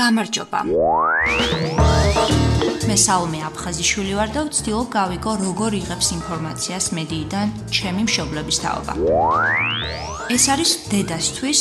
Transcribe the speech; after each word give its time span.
გამარჯობა. 0.00 0.60
მე 2.90 2.96
საუმე 3.06 3.40
აფხაზიშვილი 3.48 4.14
ვარ 4.18 4.30
და 4.34 4.40
ვცდილობ 4.48 4.88
გავიგო 4.96 5.32
როგორ 5.44 5.72
იღებს 5.80 6.08
ინფორმაციას 6.16 6.86
მედიიდან 6.98 7.46
ჩემი 7.76 8.02
მშობლების 8.08 8.58
თაობა. 8.64 8.92
ეს 10.36 10.44
არის 10.52 10.70
დედასთვის 10.92 11.60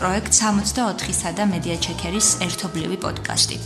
პროექტ 0.00 0.32
64-სა 0.40 1.30
და 1.38 1.44
მედია 1.52 1.76
ჩეკერის 1.84 2.28
ერთობლივი 2.46 2.96
პოდკასტი. 3.04 3.56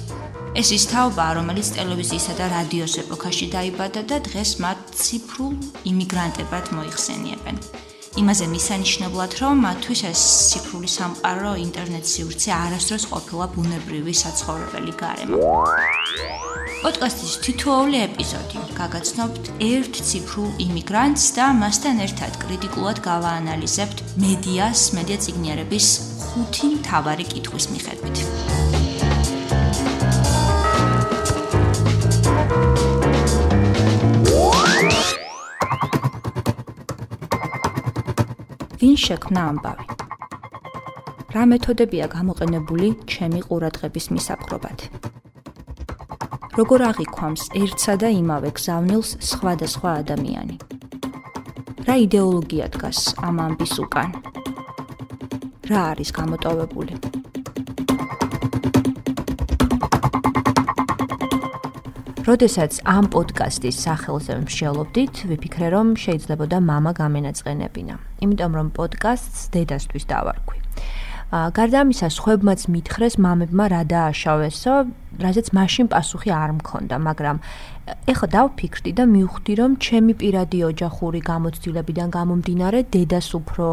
ეს 0.60 0.68
ის 0.78 0.84
თაობა, 0.90 1.26
რომელიც 1.38 1.68
ტელევიზიისა 1.76 2.34
და 2.40 2.46
რადიოს 2.56 2.94
ეპოქაში 3.02 3.46
დაიბადა 3.54 4.02
და 4.10 4.16
დღეს 4.28 4.50
მათ 4.64 4.78
ციფრულ 5.02 5.54
იმიგრანტებად 5.90 6.64
მოიხსენიებენ. 6.76 7.56
იმაზე 8.20 8.46
მისანიშნებლად, 8.54 9.32
რომ 9.42 9.56
მათთვის 9.66 10.00
ეს 10.06 10.20
ციფრული 10.50 10.90
სამყარო, 10.90 11.52
ინტერნეტ 11.66 12.04
სივრცე 12.06 12.50
არასდროს 12.54 13.04
ყოფილა 13.10 13.46
ბუნებრივი 13.54 14.14
საცხოვრებელი 14.22 14.92
გარემო. 15.02 15.38
პოდკასტის 16.84 17.34
თითოეული 17.44 17.98
ეპიზოდი 18.06 18.58
გაგაცნობთ 18.78 19.44
ერთ 19.66 19.94
ციფრულ 20.08 20.50
იმიგრანტს 20.66 21.26
და 21.38 21.46
მასთან 21.62 22.04
ერთად 22.06 22.32
კრიტიკულად 22.44 23.00
გავაანალიზებთ 23.08 23.98
მედიას, 24.20 24.80
მედია 24.98 25.18
ციგნიერების 25.24 25.86
ხუთი 26.28 26.66
მთავარი 26.78 27.24
კითხვის 27.32 27.66
მიხედვით. 27.72 28.73
ვინ 38.83 38.95
შექმნა 39.05 39.41
ამბავი? 39.51 39.85
რა 41.35 41.43
მეთოდებია 41.51 42.05
გამოყენებული 42.15 42.87
ჩემი 43.13 43.41
ყურადღების 43.47 44.05
მისაპყრობად? 44.15 44.77
როგორ 46.57 46.79
აღიქვამს 46.89 47.43
ერთსა 47.61 47.93
და 48.01 48.09
იმავე 48.21 48.49
გზავნილს 48.57 49.11
სხვადასხვა 49.31 49.89
ადამიანი? 50.01 50.55
რა 51.87 51.95
იდეოლოგია 52.05 52.65
დგას 52.73 52.99
ამ 53.23 53.39
ამბის 53.45 53.73
უკან? 53.85 54.11
რა 55.69 55.81
არის 55.93 56.09
გამოტოვებული? 56.19 57.19
როდესაც 62.29 62.77
ამ 62.85 63.07
პოდკასტის 63.09 63.77
სახელზე 63.85 64.33
მსჯელობდით, 64.43 65.15
ვიფიქრე 65.29 65.67
რომ 65.73 65.87
შეიძლებოდა 65.97 66.57
мама 66.61 66.91
გამენაწყენებინა. 66.93 67.95
იმიტომ 68.24 68.52
რომ 68.58 68.68
პოდკასტს 68.76 69.42
დედასთვის 69.54 70.04
დავარქვი. 70.10 70.58
აა 71.34 71.48
გარდა 71.56 71.78
ამისა, 71.84 72.08
სხვებმაც 72.14 72.60
მითხრეს 72.70 73.14
მამებმა 73.18 73.64
რა 73.72 73.82
დააშავესო, 73.90 74.74
რაზეც 75.20 75.46
მაშინ 75.54 75.86
პასუხი 75.92 76.30
არ 76.34 76.50
მქონდა, 76.58 76.96
მაგრამ 76.98 77.36
ეხლა 77.84 78.26
დავფიქრდი 78.32 78.92
და 78.96 79.04
მივხვდი, 79.04 79.52
რომ 79.60 79.70
ჩემი 79.76 80.12
პირადი 80.16 80.58
ოჯახური 80.72 81.20
გამოცდილებიდან 81.20 82.08
გამომდინარე, 82.16 82.78
დედას 82.88 83.28
უფრო 83.38 83.66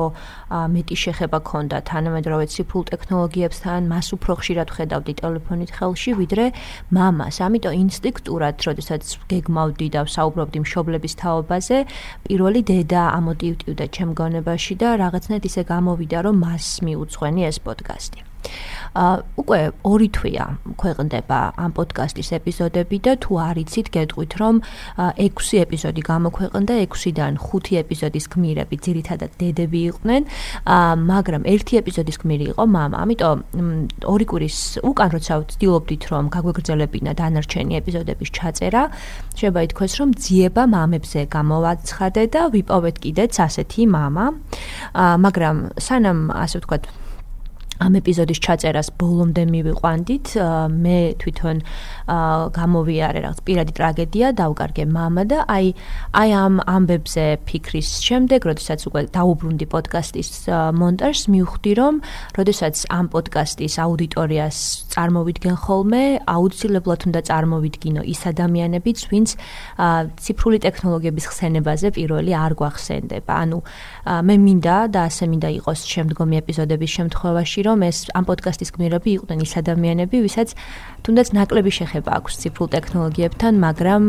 მეტი 0.51 0.95
შეხება 1.03 1.39
ქონდა 1.47 1.77
თანამედროვე 1.87 2.45
ციფრულ 2.51 2.83
ტექნოლოგიებთან, 2.91 3.79
მას 3.87 4.07
უფრო 4.15 4.31
ხშირად 4.41 4.69
ხედავდი 4.75 5.13
ტელეფონით 5.21 5.71
ხელში, 5.71 6.11
ვიდრე 6.19 6.45
მამას. 6.91 7.35
ამიტომ 7.47 7.73
ინსტინქტურად, 7.83 8.55
როდესაც 8.67 9.03
გეგმავდი 9.31 9.87
და 9.95 10.01
საუბრობდი 10.15 10.59
მშობლების 10.65 11.13
თაობაზე, 11.21 11.77
პირველი 12.27 12.61
დედა 12.67 13.01
ამოტივტივდა 13.19 13.85
ჩემ 13.95 14.11
გონებაში 14.19 14.73
და 14.75 14.89
რაღაცნაირად 14.99 15.43
ისე 15.47 15.61
გამოვიდა, 15.71 16.17
რომ 16.27 16.35
მას 16.43 16.65
მიუძღვენი 16.83 17.41
ეს 17.47 17.57
პოდკასტი. 17.63 18.30
უკვე 18.91 19.59
ორი 19.87 20.09
თვეა 20.11 20.45
ქვეყნდება 20.75 21.39
ამ 21.55 21.71
პოდკასტის 21.77 22.29
ეპიზოდები 22.35 22.97
და 22.99 23.13
თუ 23.23 23.31
არ 23.39 23.55
იცით, 23.63 23.87
გეტყვით, 23.95 24.31
რომ 24.41 24.55
6 24.99 25.63
ეპიზოდი 25.63 26.01
გამოქვეყნდა, 26.11 26.73
6-დან 26.91 27.33
5 27.39 27.79
ეპიზოდის 27.81 28.25
გმირები 28.33 28.75
ძირითადად 28.85 29.31
დედები 29.39 29.79
იყვნენ, 29.91 30.21
მაგრამ 31.11 31.41
ერთი 31.47 31.73
ეპიზოდის 31.81 32.17
გმირი 32.19 32.45
იყო 32.51 32.63
მამა. 32.75 32.97
ამიტომ 33.03 33.37
ორი 34.11 34.25
კვირის 34.27 34.57
უკან 34.83 35.09
როცა 35.15 35.33
ვცდილობდით, 35.39 36.03
რომ 36.11 36.23
გაგვეგრძელებინა 36.35 37.11
დანარჩენი 37.15 37.73
ეპიზოდების 37.79 38.29
ჩაწერა, 38.35 38.83
შეიძლება 39.39 39.61
ითქვას, 39.71 39.93
რომ 39.99 40.09
ძიება 40.19 40.63
მამებზე 40.67 41.19
გამოვაცხადე 41.31 42.23
და 42.33 42.41
ვიპოვეთ 42.51 42.95
კიდეც 43.03 43.33
ასეთი 43.39 43.81
მამა. 43.95 44.25
მაგრამ 45.23 45.55
სანამ 45.79 46.19
ასე 46.35 46.59
ვთქვათ 46.59 46.83
ამ 47.80 47.98
ეპიზოდის 48.00 48.40
ჩაწერას 48.40 48.88
ბოლომდე 48.96 49.42
მივიყვანდით 49.52 50.32
მე 50.72 50.98
თვითონ 51.20 51.58
გამოვიარე 52.56 53.20
რაღაც 53.26 53.40
პირადი 53.44 53.72
ტრაგედია 53.76 54.30
დავკარგე 54.40 54.84
мама 54.88 55.24
და 55.28 55.44
აი 55.44 55.66
აი 56.16 56.30
ამ 56.40 56.54
ამბებზე 56.64 57.24
ფიქრის 57.44 57.90
შემდეგ 58.06 58.40
როდესაც 58.48 58.80
უკვე 58.88 59.02
დაუბრუნდი 59.12 59.66
პოდკასტის 59.74 60.30
მონტაჟს 60.80 61.24
მივხვდი 61.36 61.72
რომ 61.80 61.94
როდესაც 62.38 62.76
ამ 62.96 63.06
პოდკასტის 63.12 63.74
აუდიტორიას 63.84 64.56
წარმოვიდგენ 64.96 65.56
ხოლმე 65.66 66.02
აუცილებლად 66.32 67.00
უნდა 67.12 67.20
წარმოვიდგინო 67.28 68.02
ის 68.08 68.20
ადამიანებიც 68.32 68.98
ვინც 69.12 69.28
ციფრული 70.24 70.58
ტექნოლოგიების 70.64 71.24
ხსენებაზე 71.28 71.92
პირველი 71.92 72.32
არ 72.32 72.52
გვახსენდება 72.56 73.32
ანუ 73.44 73.58
მე 74.24 74.34
მინდა 74.46 74.76
და 74.96 75.00
ასე 75.12 75.24
მინდა 75.28 75.48
იყოს 75.60 75.80
შემდგომი 75.92 76.40
ეპიზოდების 76.40 76.90
შემთხვევაში 76.96 77.66
რომ 77.71 77.87
ეს 77.87 78.11
ამ 78.11 78.27
პოდკასტის 78.27 78.75
გმირები 78.75 79.09
იყვნენ 79.17 79.39
ის 79.47 79.53
ადამიანები, 79.63 80.17
ვისაც 80.27 80.49
თუნდაც 81.07 81.27
ნაკლები 81.31 81.71
შეხება 81.71 82.11
აქვს 82.19 82.33
ციფრულ 82.43 82.67
ტექნოლოგიებთან, 82.75 83.53
მაგრამ 83.63 84.03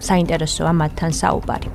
საინტერესოა 0.00 0.72
მათთან 0.80 1.12
საუბარი. 1.12 1.68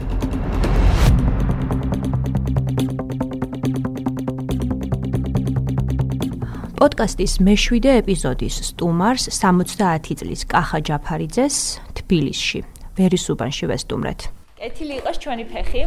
პოდკასტის 6.84 7.40
მე-7 7.40 7.86
ეპიზოდის 8.04 8.56
სტუმარს 8.74 9.30
70 9.32 10.18
წლის 10.20 10.42
კახა 10.52 10.82
ჯაფარიძეს 10.84 11.56
თბილისში, 11.96 12.60
ვერისუბანში 13.00 13.72
ვესტუმრეთ. 13.72 14.20
კეთილი 14.60 14.94
იყოს 15.00 15.18
ჩვენი 15.24 15.46
ფეხი. 15.52 15.84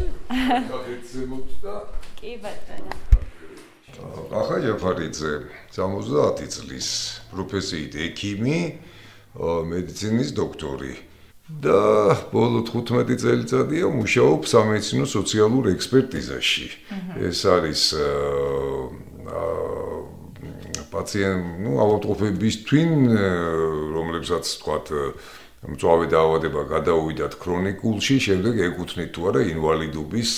გაგეცემოთ 0.73 1.53
და 1.65 1.75
კი 2.17 2.33
ბატონო. 2.41 3.16
ახლა 3.97 4.57
ჯაფარიძე 4.65 5.33
70 5.73 6.49
წლის 6.53 6.89
პროფესიით 7.33 7.93
ექიმი 8.07 8.59
მედიცინის 9.73 10.31
დოქტორი. 10.37 10.95
და 11.47 11.79
ბოლო 12.35 12.67
15 12.67 13.23
წელიწადია 13.23 13.87
მუშაობ 13.87 14.41
სამედიცინო 14.51 15.07
სოციალურ 15.07 15.71
ექსპერტიზაში. 15.79 16.67
ეს 17.23 17.39
არის 17.47 17.83
პაციენტ 20.91 21.43
ნუ 21.63 21.73
ავადმყოფების 21.87 22.57
თვინ 22.67 22.91
რომლებსაც 23.95 24.45
თქვათ 24.59 24.87
მწვავე 25.67 26.07
დაავადება 26.15 26.61
გადაუვიდათ 26.71 27.33
ქრონიკულში, 27.43 28.17
შემდეგ 28.23 28.55
ეკუთვნით 28.71 29.11
თუ 29.17 29.21
არა 29.31 29.41
ინვალიდობის 29.51 30.31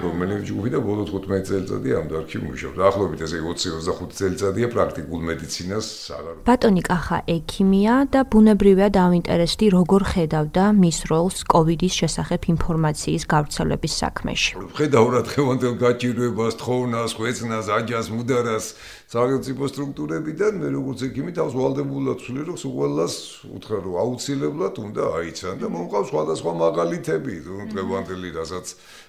რომელიც 0.00 0.40
ჯგუფი 0.48 0.70
და 0.72 0.78
ბოლო 0.80 1.04
15 1.04 1.44
წელიწადი 1.48 1.90
ამ 2.00 2.06
დარგში 2.08 2.38
მუშაობს. 2.40 2.78
ახლობით 2.88 3.20
ესე 3.26 3.38
20-25 3.44 4.16
წელიწადია 4.20 4.66
პრაქტიკულ 4.72 5.20
მედიცინას 5.28 5.86
აღარ. 6.16 6.34
ბატონი 6.48 6.82
კახა 6.88 7.18
ექიმია 7.36 7.94
და 8.08 8.20
ბუნებრივია 8.32 8.88
დაინტერესდი 8.88 9.66
როგორ 9.76 10.02
ხედავდა 10.12 10.64
მის 10.80 10.98
როლს 11.12 11.38
კოვიდის 11.52 11.94
შესახებ 12.00 12.40
ინფორმაციის 12.54 13.22
გავრცელების 13.32 13.92
საქმეში. 14.00 14.52
ხედავ 14.80 15.06
რა 15.12 15.20
დღევანდელ 15.28 15.74
გაჭირვებას, 15.84 16.54
თხოვნას, 16.60 17.10
ხვეწნას, 17.20 17.66
აჯას, 17.68 18.06
მუდარას 18.16 18.66
სახელმწიფო 19.10 19.66
სტრუქტურებიდან 19.66 20.60
მე 20.62 20.68
როგორც 20.70 21.00
ექიმი 21.08 21.32
თავს 21.34 21.54
ვალდებულად 21.58 22.20
ვცვლი 22.22 22.42
რომ 22.46 22.58
ყველას 22.62 23.14
უთხრა 23.56 23.78
რომ 23.82 23.96
აუცილებლად 24.02 24.74
უნდა 24.86 25.04
აიცან 25.18 25.56
და 25.58 25.66
მომყავს 25.74 26.06
სხვადასხვა 26.14 26.52
მაგალითები 26.60 27.34
დღევანდელი 27.74 28.30
რასაც 28.38 28.66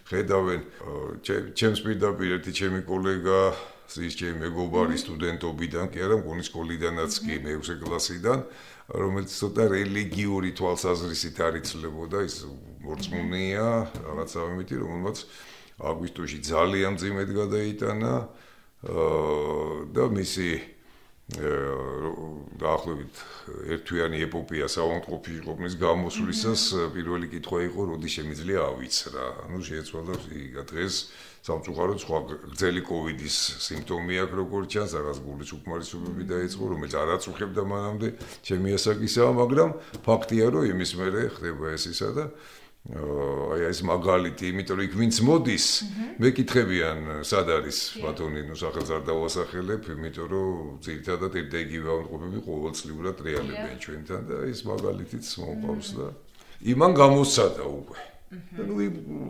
ხედავენ 0.10 0.62
ჩემს 1.54 1.80
პირდაპირ 1.86 2.34
ერთი 2.42 2.52
ჩემი 2.62 2.82
კოლეგა 2.90 3.40
ის 4.02 4.14
ჩემი 4.18 4.36
მეგობარი 4.42 4.98
სტუდენტობიდან 5.06 5.86
კი 5.94 6.00
არა 6.02 6.18
მგონი 6.26 6.44
სკოლიდანაც 6.50 7.12
კი 7.22 7.36
მე-6 7.46 7.86
კლასიდან 7.86 8.40
რომელიც 9.06 9.30
ცოტა 9.38 9.64
რელიგიური 9.70 10.50
თვალსაზრისით 10.58 11.38
არიცლებოდა 11.46 12.26
ის 12.26 12.36
მორწმუნეა 12.88 13.70
რაღაცა 14.02 14.38
ამიტი 14.50 14.76
რომელმაც 14.82 15.18
აგვისტოში 15.92 16.38
ძალიან 16.42 16.94
ძიმედ 16.98 17.30
გადაიტანა 17.38 18.14
და 19.96 20.04
მისი 20.12 20.50
დაახლოებით 21.32 23.20
ერთვიანი 23.72 24.20
ეპოპეა 24.28 24.68
საავადმყოფოში 24.68 25.42
ყოფნის 25.48 25.76
გამოსვლისას 25.80 26.64
პირველი 26.92 27.28
კითხვა 27.32 27.60
იყო, 27.72 27.82
როდი 27.92 28.10
შემიძლია 28.12 28.60
ავიცრა. 28.68 29.24
ანუ 29.48 29.60
შეეცვალა 29.64 30.16
იგა 30.28 30.64
დღეს 30.68 30.94
სამწუხაროდ 31.48 32.00
სხვა 32.04 32.20
გრძელი 32.52 32.82
კოვიდის 32.84 33.36
სიმპტომი 33.64 34.16
აქვს 34.28 34.36
როგორც 34.42 34.68
ჩანს, 34.76 34.92
რაღაც 35.00 35.18
გულის 35.24 35.50
უკმარისობები 35.56 36.24
დაიწყო, 36.36 36.64
რომელიც 36.76 36.94
არ 37.00 37.10
აწუხებდა 37.16 37.62
მანამდე 37.72 38.08
ჩემი 38.46 38.70
ასაკისაა, 38.76 39.32
მაგრამ 39.42 39.70
ფაქტია, 40.04 40.46
რომ 40.52 40.64
იმის 40.68 40.92
მერე 41.00 41.22
ხდება 41.32 41.66
ეს 41.80 41.84
ისა 41.96 42.10
და 42.12 42.24
აი 42.82 43.62
ეს 43.70 43.84
მაგალითი, 43.86 44.48
იმიტომ 44.50 44.78
რომ 44.82 44.86
იქ 44.90 44.94
ვინც 44.98 45.18
მოდის, 45.22 45.66
მეკითხებიან, 46.18 47.22
სად 47.22 47.52
არის 47.54 47.78
ბატონი, 48.02 48.42
ნუ 48.50 48.58
სახელს 48.58 48.90
არ 48.98 49.04
დავასახელებ, 49.06 49.86
იმიტომ 49.94 50.28
რომ 50.34 50.82
ძირითადად 50.82 51.38
ერთდაიგივე 51.46 51.90
ამყოფები 51.94 52.40
ყოველწლიურად 52.42 53.18
რეალებიან 53.22 53.78
ჩვენთან 53.86 54.22
და 54.26 54.36
ეს 54.50 54.66
მაგალითიც 54.66 55.26
მომყავს 55.46 55.90
და 55.94 56.08
იმან 56.74 56.92
გამოსცადა 56.98 57.64
უკვე. 57.70 58.02
ნუ 58.32 58.76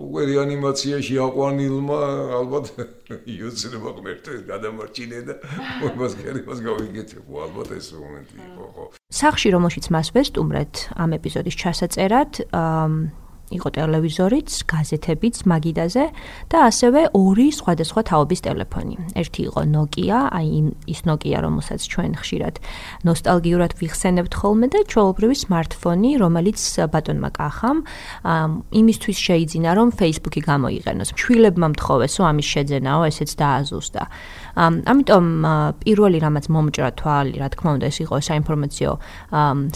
უკვე 0.08 0.22
რეანიმაციაში 0.30 1.16
აყვანილმა 1.26 2.00
ალბათ 2.38 2.66
იოცნება 3.34 3.90
ღმერთი 3.98 4.46
გადამარჩინე 4.46 5.20
და 5.26 5.36
მას 6.00 6.14
კერებას 6.22 6.62
გავიგეთებ 6.62 7.26
ალბათ 7.26 7.74
ეს 7.82 7.88
მომენტი 7.98 8.38
იყო 8.46 8.66
ხო. 8.78 8.86
სახში 9.10 9.50
რომელშიც 9.58 9.86
მას 9.90 10.14
ვესტუმრეთ 10.14 10.74
ამ 11.02 11.18
ეპიზოდის 11.18 11.56
ჩასაწერად 11.58 12.46
აა 12.54 13.21
იყო 13.52 13.70
ტელევიზორიც, 13.78 14.50
გაზეთებიც 14.72 15.36
მაგიდაზე 15.52 16.06
და 16.52 16.58
ასევე 16.70 17.02
ორი 17.14 17.48
სხვადასხვა 17.52 18.02
თაობის 18.10 18.40
ტელეფონი. 18.46 18.96
ერთი 19.16 19.42
იყო 19.52 19.62
Nokia, 19.72 20.20
აი 20.32 20.50
ის 20.88 21.00
Nokia, 21.08 21.38
რომელსაც 21.46 21.82
ჩვენ 21.92 22.12
ხშირად 22.22 22.56
ნოსტალგიურად 23.08 23.72
ვიხსენებთ 23.80 24.34
ხოლმე 24.40 24.68
და 24.72 24.80
ჩვეულებრივი 24.92 25.36
smartphone-ი, 25.46 26.12
რომელიც 26.24 26.60
ბატონმა 26.92 27.30
კახამ 27.36 27.78
იმისთვის 28.72 29.18
შეიძინა, 29.28 29.70
რომ 29.78 29.88
Facebook-ი 30.00 30.42
გამოიყენოს. 30.52 31.10
შვილებმა 31.22 31.68
მთხოვესო 31.76 32.22
ამის 32.32 32.48
შეძენაო, 32.54 33.02
ესეც 33.12 33.30
დააზუსტა. 33.42 34.04
ამიტომ 34.56 35.26
პირველი 35.84 36.18
რამაც 36.22 36.46
მომჭრა 36.52 36.90
თვალი, 37.00 37.36
რა 37.42 37.48
თქმა 37.56 37.70
უნდა, 37.78 37.86
ეს 37.92 37.98
იყო 38.04 38.16
საინფორმაციო 38.20 38.92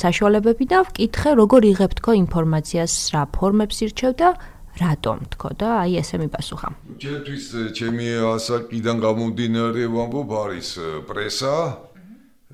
საშუალებები 0.04 0.66
და 0.72 0.80
ვკითხე, 0.90 1.32
როგორ 1.40 1.62
იღებ 1.72 1.92
თქო 2.00 2.12
ინფორმაციას, 2.26 2.94
რა 3.16 3.24
ფორმებს 3.32 3.78
ირჩევ 3.86 4.12
და 4.20 4.30
რატომ 4.76 5.18
თქო 5.32 5.50
და 5.56 5.70
აი 5.88 6.04
ესე 6.04 6.20
მიპასუხა. 6.20 6.68
ჩემთვის 7.00 7.46
ჩემი 7.80 8.08
ასაკიდან 8.36 8.98
გამომდინარე 9.00 9.84
ვამბობ 9.88 10.30
არის 10.36 10.70
პრესა 11.08 11.56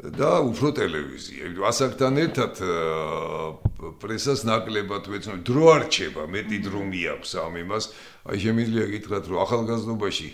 და 0.01 0.31
უფრო 0.45 0.67
ტელევიზია. 0.77 1.43
ასაკთან 1.65 2.13
ერთად 2.21 2.53
პრესას 4.01 4.45
ნაკლებად 4.45 5.03
ვეცნობ. 5.09 5.41
დრო 5.49 5.63
არ 5.73 5.81
რჩება, 5.89 6.23
მეტი 6.29 6.57
დრო 6.61 6.81
მიაქვს 6.93 7.31
ამ 7.41 7.53
იმას. 7.65 7.83
აი 8.29 8.37
შემიძლია 8.37 8.85
გითხრათ, 8.93 9.23
რომ 9.29 9.37
ახალგაზრდობაში 9.45 10.29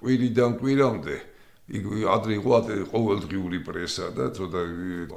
კვირიდან 0.00 0.50
კვირამდე. 0.60 1.16
იქ 1.64 1.84
ადრე 2.12 2.34
იყო 2.36 2.50
ყოველდღიური 2.92 3.58
პრესა 3.64 4.12
და 4.12 4.28
ცოტა 4.36 4.62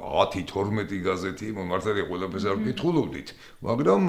10-12 0.00 1.00
გაზეთი 1.04 1.48
მართალია 1.52 2.08
ყველაფერს 2.08 2.46
არ 2.48 2.56
ვკითხულობდით 2.62 3.28
მაგრამ 3.68 4.02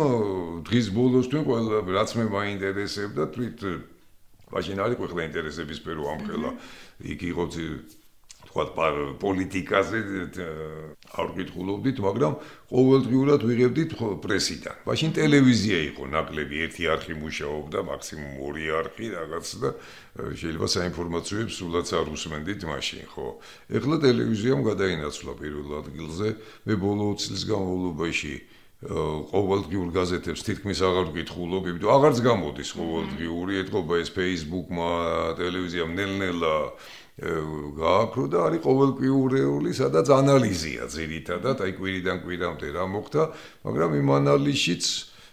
დღის 0.63 0.87
ბოლოს 0.95 1.27
თქვენ 1.27 1.43
ყველა 1.51 1.83
რაც 1.99 2.09
მე 2.15 2.25
მაინტერესებდა 2.31 3.23
თვით 3.35 3.59
მაშინ 4.55 4.81
არის 4.81 4.97
ყველა 4.97 5.23
ინტერესების 5.29 5.77
სფერო 5.83 6.03
ამხელა. 6.15 6.49
იქ 7.05 7.21
იყო 7.31 7.43
თქვა 8.49 8.63
პოლიტიკაზე 9.21 9.97
არ 11.13 11.27
გითხულობდით, 11.37 11.97
მაგრამ 12.01 12.33
ყოველდღიურად 12.73 13.41
ვიღებდით 13.45 13.91
პრესიდან. 14.25 14.75
მაშინ 14.89 15.09
ტელევიზია 15.13 15.77
იყო 15.93 16.03
ნაკლები, 16.09 16.55
ერთი 16.65 16.83
არხი 16.89 17.13
მუშაობდა, 17.21 17.79
მაქსიმუმ 17.93 18.33
ორი 18.41 18.65
არხი 18.73 19.05
რაღაც 19.13 19.47
და 19.61 19.69
შეიძლება 20.33 20.67
საინფორმაციოებს 20.75 21.53
სულაც 21.61 21.87
არ 21.93 22.07
უსმენდით 22.09 22.61
მაშინ, 22.65 23.05
ხო? 23.13 23.27
ეხლა 23.69 23.95
ტელევიზიამ 24.01 24.61
გადაინაცვლა 24.65 25.31
პირველ 25.37 25.69
ადგილზე. 25.85 26.27
მე 26.65 26.73
ბოლო 26.73 27.05
20 27.13 27.29
წლის 27.29 27.43
განმავლობაში 27.53 28.33
ყოველდღიურ 28.79 29.89
გაზეთებს 29.91 30.39
თითქმის 30.47 30.79
აღარ 30.87 31.11
ვკითხულობ, 31.11 31.63
იმიტომ 31.67 31.91
აღარც 31.99 32.17
გამოდის 32.23 32.69
ყოველდღიური, 32.79 33.53
ეთქობა 33.67 33.93
ეს 33.99 34.09
Facebook-მა, 34.15 34.91
ტელევიზიამ 35.35 35.91
ნელ-ნელა 35.99 36.55
გააკრო 37.19 38.25
და 38.31 38.39
არის 38.47 38.61
ყოველკვირეული, 38.63 39.71
სადაც 39.75 40.07
ანალიზია 40.15 40.87
ძირითადად, 40.87 41.57
აი 41.65 41.71
კვირიდან 41.75 42.17
კვირამდე 42.23 42.67
რა 42.75 42.85
მოხდა, 42.95 43.23
მაგრამ 43.67 43.91
იმ 43.99 44.09
ანალიზშიც 44.19 44.83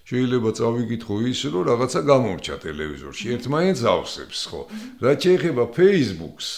შეიძლება 0.06 0.50
წავიკითხო 0.58 1.16
ის, 1.30 1.40
რომ 1.50 1.62
რაღაცა 1.70 2.00
გამორჩა 2.06 2.56
ტელევიზორში, 2.62 3.26
ერთმანეთს 3.36 3.82
ავსებს, 3.90 4.40
ხო? 4.50 4.60
რაც 5.02 5.18
შეეხება 5.26 5.64
Facebook-ს, 5.74 6.50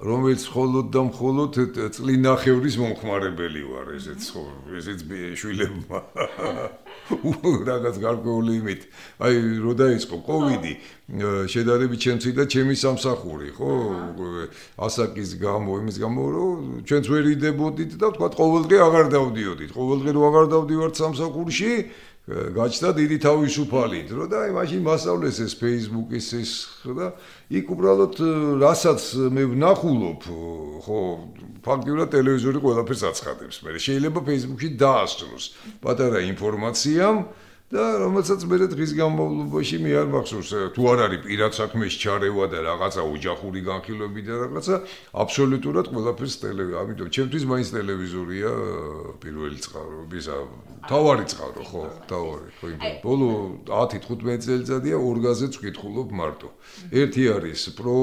რომელიც 0.00 0.42
მხოლოდ 0.48 0.86
და 0.96 1.00
მხოლოდ 1.12 1.52
წლინახევრის 1.92 2.76
მომხმარებელი 2.80 3.62
ვარ, 3.68 3.88
ესეც 4.00 4.22
ხო, 4.32 4.44
ესეც 4.80 5.04
შვილებმა. 5.36 6.00
რაღაც 7.68 7.96
გარკვეული 8.00 8.52
იმით. 8.60 8.82
აი, 9.20 9.34
რო 9.60 9.72
დაიწყო 9.76 10.16
კოვიდი, 10.24 10.72
შედარებით 11.52 12.00
ჩემცი 12.00 12.30
და 12.38 12.44
ჩემი 12.48 12.74
სამსახური, 12.80 13.48
ხო? 13.56 13.70
ასაკის 14.78 15.30
გამო, 15.42 15.80
იმის 15.84 15.96
გამო, 16.00 16.22
რომ 16.32 16.56
ჩვენც 16.86 17.04
ვერ 17.10 17.24
იდებოდით 17.34 17.92
და 18.00 18.08
თქვა 18.14 18.28
ყოველდღე 18.40 18.76
აღარ 18.80 19.06
დავდიოდით. 19.10 19.70
ყოველდღე 19.74 20.10
რო 20.16 20.22
აღარ 20.30 20.46
დავდივართ 20.54 20.94
სამსახურში, 20.96 21.72
გაჩნდა 22.30 22.90
დიდი 22.94 23.16
თავისუფალი 23.26 24.00
დრო 24.06 24.24
და 24.30 24.36
აი 24.46 24.50
მაშინ 24.54 24.80
მასავლეს 24.86 25.36
ეს 25.42 25.52
Facebook-ის 25.58 26.26
ეს 26.38 26.52
და 26.86 27.08
იქ 27.50 27.66
უბრალოდ 27.74 28.14
რასაც 28.62 29.02
მე 29.34 29.44
ვნახულობ 29.54 30.20
ხო 30.86 31.00
ფაქტიურად 31.64 32.08
ტელევიზორი 32.14 32.58
ყველაფერს 32.64 33.02
აცხადებს. 33.10 33.56
მე 33.66 33.70
შეიძლება 33.82 34.20
Facebook-ში 34.30 34.68
დაასწროს. 34.80 35.44
პატარა 35.82 36.18
ინფორმაციამ 36.32 37.16
და 37.70 37.84
რომელსაც 38.02 38.42
მე 38.50 38.56
დღის 38.74 38.92
განმავლობაში 38.98 39.76
მე 39.78 39.92
არ 40.02 40.08
მახსოვს 40.10 40.50
თუ 40.74 40.82
არ 40.90 41.02
არის 41.06 41.20
პირად 41.22 41.54
საქმეს 41.54 41.94
ჩარევა 42.02 42.48
და 42.50 42.58
რაღაცა 42.66 43.02
ოჯახური 43.14 43.60
განხილვები 43.62 44.20
და 44.26 44.34
რაღაცა 44.42 44.74
აბსოლუტურად 45.22 45.86
ყველაფერს 45.94 46.34
ტელევიზორი 46.42 46.80
ამიტომ 46.82 47.08
ჩემთვის 47.14 47.44
მაინც 47.52 47.68
ტელევიზორია 47.76 48.50
პირველი 49.22 49.58
წყარო 49.62 50.02
ისა 50.18 50.36
თავარი 50.90 51.24
წყარო 51.30 51.62
ხო 51.70 51.82
თავარი 52.10 52.50
ხო 52.58 52.66
იმ 52.74 52.82
ბოლო 53.06 53.30
10-15 53.70 54.44
წელიწადია 54.50 54.96
ორგაზეთს 54.98 55.62
ვკითხულობ 55.62 56.08
მარტო. 56.10 56.48
ერთი 56.90 57.22
არის 57.36 57.62
პრო 57.78 57.96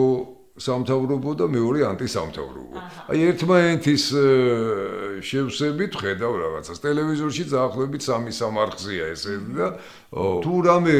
სამთავრობო 0.57 1.31
და 1.37 1.45
მეორე 1.53 1.79
ანტისამთავრობო. 1.93 2.75
აი 3.13 3.19
ერთმანეთის 3.29 4.03
შევსებით 5.21 5.93
ხედავ 6.01 6.33
რაღაცას. 6.43 6.77
ტელევიზორში 6.81 7.43
დაახლოებით 7.53 8.01
სამი 8.01 8.31
სამარხზია 8.33 9.03
ესე 9.13 9.37
და 9.53 9.67
თუ 10.13 10.53
რამე 10.65 10.97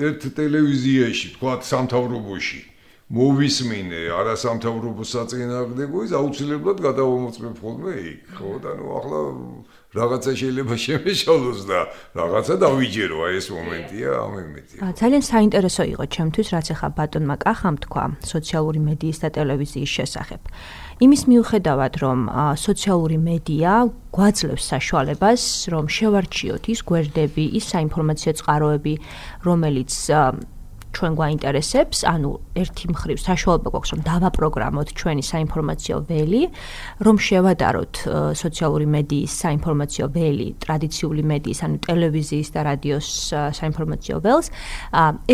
ერთ 0.00 0.20
ტელევიზიაში, 0.32 1.26
თქვა 1.36 1.52
სამთავრობოში 1.60 2.60
მოვისმინე 3.06 4.00
არასამთავრობო 4.18 5.04
საწინააღმდეგო 5.06 5.98
ის 6.08 6.12
აუცილებლად 6.18 6.78
გადავამოწმებ 6.82 7.54
ხოლმე 7.62 7.92
იქ, 8.02 8.22
ხო 8.34 8.50
და 8.64 8.70
ნუ 8.80 8.86
ახლა 8.98 9.20
რაღაცა 9.96 10.32
შეიძლება 10.40 10.74
შემეშალოს 10.84 11.60
და 11.70 11.78
რაღაცა 12.20 12.54
დავიჯერო 12.64 13.16
აი 13.26 13.32
ეს 13.40 13.46
მომენტია 13.56 14.08
ამ 14.24 14.34
იმედია. 14.44 14.78
ძალიან 15.00 15.22
საინტერესო 15.32 15.82
იყო 15.92 16.04
ჩემთვის 16.14 16.46
რაც 16.54 16.66
ახლა 16.74 16.88
ბატონმა 16.98 17.36
კახამ 17.44 17.76
თქვა 17.84 18.04
სოციალური 18.32 18.80
მედიის 18.88 19.18
და 19.24 19.28
ტელევიზიის 19.36 19.90
შესახებ. 19.96 20.40
იმის 20.96 21.22
მიუხედავად 21.28 21.94
რომ 22.00 22.18
სოციალური 22.56 23.18
მედია 23.20 23.72
გვაძლევს 24.16 24.64
საშუალებას 24.72 25.42
რომ 25.72 25.84
შევარჩიოთ 25.96 26.64
ის 26.72 26.80
გვერდები, 26.88 27.44
ის 27.58 27.64
საინფორმაციო 27.72 28.32
წყაროები, 28.40 28.94
რომელიც 29.44 29.92
ჩვენ 30.96 31.12
გვაინტერესებს, 31.20 31.98
ანუ 32.08 32.30
ერთი 32.56 32.86
მხრივ 32.92 33.18
საშუალება 33.20 33.68
გვაქვს 33.74 33.90
რომ 33.92 34.00
დავაპროგრამოთ 34.06 34.88
ჩვენი 34.96 35.24
საინფორმაციო 35.28 35.96
ველი, 36.08 36.42
რომ 37.04 37.16
შევადაროთ 37.26 37.94
სოციალური 38.42 38.86
მედიის 38.96 39.32
საინფორმაციო 39.44 40.04
ველი, 40.16 40.48
ტრადიციული 40.64 41.22
მედიის, 41.32 41.60
ანუ 41.68 41.76
ტელევიზიის 41.84 42.48
და 42.56 42.60
რადიოს 42.70 43.08
საინფორმაციო 43.60 44.16
ველს, 44.24 44.46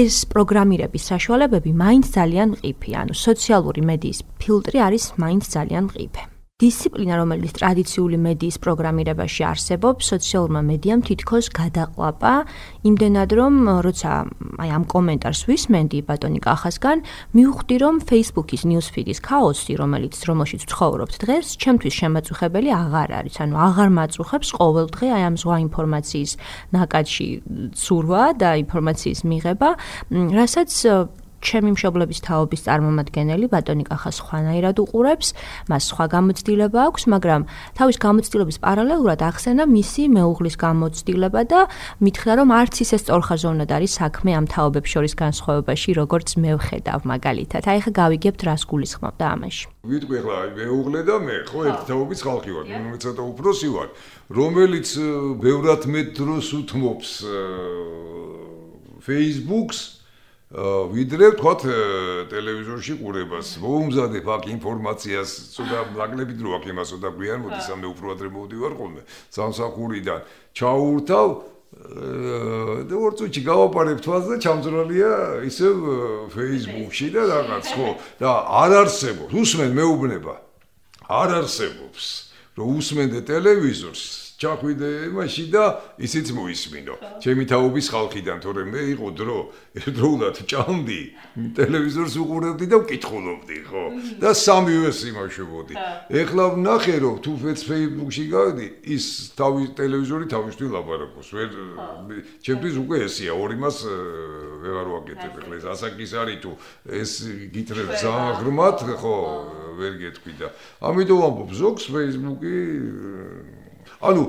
ეს 0.02 0.14
პროგრამირების 0.34 1.02
საშუალებები 1.14 1.70
მაინც 1.78 2.04
ძალიან 2.18 2.48
მყიფე, 2.58 2.90
ანუ 3.06 3.14
სოციალური 3.14 3.82
მედიის 3.86 4.18
ფილტრი 4.42 4.78
არის 4.82 5.04
მაინც 5.22 5.42
ძალიან 5.46 5.84
მყიფე. 5.92 6.31
დისციპლინა, 6.62 7.14
რომელიც 7.18 7.52
ტრადიციული 7.58 8.16
მედიის 8.22 8.56
პროგრამირებაში 8.62 9.42
არსებობს, 9.50 10.02
სოციალურმა 10.12 10.60
მედიამ 10.70 11.00
თითქოს 11.08 11.46
გადაყლაპა, 11.58 12.32
იმდენად 12.86 13.30
რომ 13.34 13.54
როცა 13.82 14.10
აი 14.62 14.70
ამ 14.70 14.84
კომენტარს 14.94 15.40
ვისმენდი 15.50 15.98
ბატონი 16.06 16.40
კახასგან, 16.46 17.02
მივხვდი 17.34 17.76
რომ 17.82 17.94
Facebook-ის 18.06 18.62
newsfeed-ის 18.70 19.18
ქაოსი, 19.26 19.72
რომელიც 19.82 20.14
რომელშიც 20.22 20.62
ცხოვრობთ 20.70 21.14
დღეს, 21.22 21.46
ჩემთვის 21.58 21.94
შემაწუხებელი 21.98 22.70
აღარ 22.70 23.10
არის. 23.18 23.34
ანუ 23.42 23.54
აღარ 23.66 23.88
მაწუხებს 23.98 24.48
ყოველდღე 24.54 25.06
აი 25.18 25.22
ამ 25.28 25.34
ზღვა 25.42 25.56
ინფორმაციის 25.66 26.32
ნაკადში 26.78 27.28
ცურვა 27.74 28.24
და 28.38 28.50
ინფორმაციის 28.62 29.20
მიღება, 29.26 29.70
რასაც 30.38 30.70
ჩემი 31.42 31.74
მშობლების 31.74 32.20
თაობის 32.22 32.60
წარმომადგენელი 32.66 33.46
ბატონი 33.50 33.84
კახა 33.90 34.10
სხვანაირად 34.14 34.76
უყურებს, 34.78 35.28
მას 35.68 35.82
სხვა 35.90 36.04
გამოცდილება 36.14 36.78
აქვს, 36.88 37.02
მაგრამ 37.12 37.42
თავის 37.76 37.96
გამოცდილების 37.98 38.58
პარალელურად 38.62 39.20
ახსენა 39.26 39.66
მისი 39.66 40.02
მეუღლის 40.14 40.56
გამოცდილება 40.62 41.40
და 41.50 41.60
მითხრა, 41.98 42.32
რომ 42.38 42.48
არც 42.62 42.74
ისე 42.86 42.96
სწორხაზოვნად 43.02 43.70
არის 43.74 43.92
საქმე 43.98 44.30
ამ 44.38 44.46
თაობებს 44.46 44.88
შორის 44.94 45.14
განსხვავებაში, 45.18 45.90
როგორც 45.98 46.28
მე 46.38 46.50
ვხედავ 46.62 47.00
მაგალითად. 47.10 47.62
აი 47.66 47.78
ხა 47.82 47.90
გავიგებთ 48.00 48.40
რას 48.46 48.62
გულისხმობდა 48.70 49.24
ამაში. 49.34 49.66
ვიტყვი 49.82 50.18
ხლა 50.22 50.38
მეუღლე 50.54 51.00
და 51.02 51.16
მე, 51.26 51.36
ხო, 51.50 51.60
ერთი 51.66 51.84
თაობის 51.90 52.20
ხალხი 52.22 52.50
ვარ, 52.54 52.66
მე 52.70 52.98
ცოტა 53.02 53.22
უფროსი 53.34 53.68
ვარ, 53.74 53.88
რომელიც 54.30 54.88
ბევრად 55.42 55.82
მეტ 55.90 56.08
დროს 56.22 56.46
უთმობს 56.54 57.10
Facebook-ს 59.02 60.01
ვიდრე 60.52 61.32
ვთქვათ 61.32 61.62
ტელევიზორში 62.28 62.94
ყურებას. 63.00 63.56
მოუმზადებ 63.56 64.26
აქ 64.36 64.42
ინფორმაციას, 64.52 65.30
ცოტა 65.56 65.78
ლაგლებით 65.96 66.38
რო 66.44 66.50
აქ 66.60 66.64
იმასო 66.72 66.96
და 67.00 67.08
გვიან 67.08 67.40
მოდი 67.40 67.60
სამე 67.64 67.86
უფრო 67.88 68.06
ადრე 68.12 68.28
მოვდივარ 68.28 68.72
ხოლმე. 68.76 69.00
სამსახურიდან 69.32 70.20
ჩაურთავ 70.52 71.28
და 72.84 72.94
ორწუთი 73.00 73.40
გავაპარებ 73.48 73.98
თვალს 74.04 74.26
და 74.28 74.36
ჩამძრალია 74.44 75.12
ისე 75.48 75.66
Facebook-ში 76.36 77.06
და 77.16 77.22
რაღაც 77.32 77.66
ხო 77.72 77.88
და 78.20 78.30
არ 78.44 78.70
არსებობს. 78.84 79.32
უსმენ 79.32 79.70
მეუბნება. 79.72 80.34
არ 81.08 81.28
არსებობს. 81.40 82.04
რომ 82.52 82.76
უსმენდე 82.76 83.24
ტელევიზორს 83.24 84.21
ჩახვიდე 84.42 84.90
მაშინ 85.14 85.48
და 85.54 85.64
ისიც 86.02 86.34
მოისმინო. 86.34 86.94
ჩემი 87.22 87.44
თაობის 87.46 87.86
ხალხიდან, 87.94 88.38
თორემ 88.42 88.68
მე 88.74 88.82
იყო 88.98 89.08
დრო, 89.14 89.38
ერთდროულად 89.78 90.36
ჭამდი, 90.50 91.02
ტელევიზორს 91.56 92.14
უყურებდი 92.18 92.66
და 92.66 92.76
ვკითხულობდი, 92.82 93.58
ხო? 93.70 93.84
და 94.18 94.30
სამივეს 94.34 94.98
იმაშობოდი. 95.14 95.74
ეხლა 96.10 96.44
ვნახე 96.58 96.96
რომ 97.06 97.16
თუ 97.22 97.32
Facebook-ში 97.38 98.24
გავიდი, 98.34 98.66
ის 98.90 99.04
თავი 99.38 99.62
ტელევიზორი 99.78 100.26
თავისთვის 100.26 100.70
ლაპარაკობს. 100.74 101.28
ვერ 101.32 101.50
ჩემთვის 102.42 102.74
უკვე 102.82 102.96
ესია, 103.06 103.32
ორი 103.38 103.56
მას 103.62 103.76
ვეღარ 104.62 104.88
ვაკეთებ 104.90 105.32
ეხლა 105.42 105.54
ეს 105.58 105.66
ასაკის 105.70 106.12
არის 106.18 106.38
თუ 106.42 106.50
ეს 106.90 107.10
გიტრებს 107.54 107.94
ზაღრმათ, 108.02 108.78
ხო, 108.98 109.16
ვერ 109.78 109.92
გეტყვი 110.02 110.32
და 110.38 110.48
ამიტომ 110.82 111.20
ამბობ 111.26 111.50
ზოგს 111.56 111.84
Facebook-ი 111.94 113.61
ანუ 114.02 114.22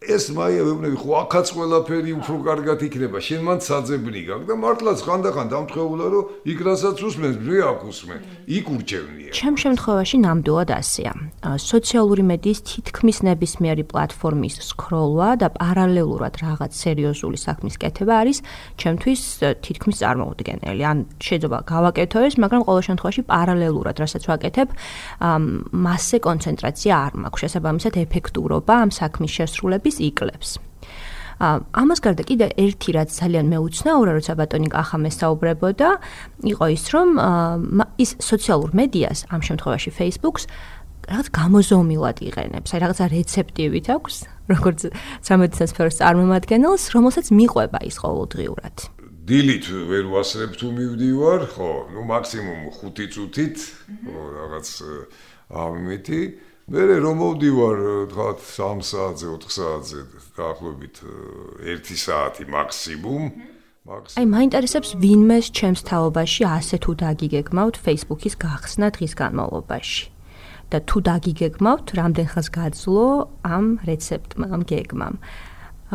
ეს 0.00 0.30
მაია 0.32 0.64
ვეუბნები 0.64 0.96
ხო 0.96 1.12
ახაც 1.28 1.50
ყველაფერი 1.52 2.12
უფრო 2.16 2.36
კარგად 2.40 2.80
იქნება. 2.88 3.20
შენ 3.20 3.40
მან 3.44 3.58
საძებნი 3.60 4.22
გაქვს 4.32 4.46
და 4.48 4.54
მართლაც 4.56 4.98
ხანდახან 5.04 5.46
დამთხეულა 5.52 6.06
რომ 6.08 6.24
იქ 6.48 6.58
რასაც 6.64 6.96
უსმენს 7.04 7.36
მე 7.44 7.56
აქ 7.68 7.80
უსმენ? 7.84 8.20
იქ 8.48 8.66
ურჩევნია. 8.80 9.30
ჩემ 9.36 9.56
შემთხვევაში 9.60 10.16
ნამდვილად 10.24 10.70
ასეა. 10.72 11.12
სოციალური 11.60 12.22
მედიის 12.32 12.60
თითქმის 12.64 13.18
ნებისმიერი 13.28 13.84
პლატფორმის 13.92 14.54
სკროლვა 14.72 15.28
და 15.36 15.48
პარალელურად 15.60 16.34
რაღაც 16.48 16.72
სერიოზული 16.80 17.36
საქმის 17.36 17.76
კეთება 17.76 18.14
არის 18.24 18.38
ჩემთვის 18.80 19.20
თითქმის 19.60 19.96
წარმოუდგენელი. 20.00 20.80
ან 20.80 20.98
შეიძლება 21.20 21.58
გავაკეთო 21.68 22.18
ეს 22.24 22.34
მაგრამ 22.40 22.62
ყოველ 22.64 22.82
შემთხვევაში 22.88 23.22
პარალელურად 23.28 23.96
რასაც 24.00 24.22
ვაკეთებ 24.32 24.68
მასზე 25.84 26.16
კონცენტრაცია 26.24 26.92
არ 27.04 27.12
მაქვს. 27.20 27.40
შესაბამისად 27.44 27.94
ეფექტურობა 28.00 28.72
ამ 28.80 28.90
საქმის 28.96 29.32
შესრულების 29.36 29.89
ხალხის 29.90 29.98
იკლებს. 29.98 30.58
ამას 31.40 32.00
გარდა 32.04 32.22
კიდე 32.28 32.46
ერთი 32.60 32.90
რაც 32.94 33.10
ძალიან 33.16 33.48
მეუცნაურა, 33.48 34.12
როცა 34.20 34.32
ბატონი 34.36 34.68
კახამე 34.68 35.08
საუბრებოდა, 35.08 35.88
იყო 36.44 36.64
ის, 36.76 36.84
რომ 36.92 37.08
ის 37.96 38.10
სოციალურ 38.20 38.70
მედიას, 38.76 39.32
ამ 39.32 39.40
შემთხვევაში 39.40 39.90
Facebook-ს 39.90 40.44
რაღაც 41.08 41.28
გამოზომილად 41.32 42.16
იყენებს, 42.28 42.70
აი 42.76 42.80
რაღაცა 42.84 43.04
რეცეპტივით 43.08 43.86
აქვს, 43.88 44.14
როგორც 44.52 44.80
სამედიცინო 45.24 45.66
სფეროს 45.72 45.96
წარმომადგენელს, 45.96 46.82
რომელსაც 46.92 47.26
მიყვება 47.32 47.78
ის 47.88 47.96
ყოველდღიურად. 48.04 48.76
დილით 49.24 49.64
ვერ 49.88 50.04
ვასრებ 50.12 50.52
თუ 50.60 50.68
მივდივარ, 50.76 51.40
ხო, 51.56 51.72
ну 51.96 52.00
მაქსიმუმ 52.04 52.60
5 52.68 53.08
წუთით, 53.16 53.56
ხო, 54.04 54.20
რაღაც 54.44 54.68
ამითი. 55.48 56.22
მე 56.70 56.82
რომ 57.02 57.16
მოვდივარ 57.18 57.78
თქვათ 58.14 58.42
3 58.46 58.84
საათზე 58.86 59.26
4 59.26 59.54
საათზე 59.58 60.00
დაახლოებით 60.38 60.96
1 61.66 61.98
საათი 61.98 62.44
მაქსიმუმ. 62.46 63.24
აი 63.90 64.26
მაინტერესებს 64.30 64.94
ვინმეს 65.02 65.50
ჩემს 65.50 65.82
თაობაში 65.82 66.46
ასე 66.46 66.76
თუ 66.78 66.90
დაგიგეგმავთ 67.02 67.74
Facebook-ის 67.74 68.34
გახსნა 68.38 68.86
დღის 68.94 69.12
განმავლობაში. 69.18 70.14
და 70.70 70.78
თუ 70.86 70.98
დაგიგეგმავთ 71.10 71.86
რამდენ 71.98 72.26
ხანს 72.30 72.48
გაძლო 72.54 73.06
ამ 73.42 73.66
რეცეპტმა 73.82 74.46
ამ 74.54 74.62
გეგმამ 74.62 75.14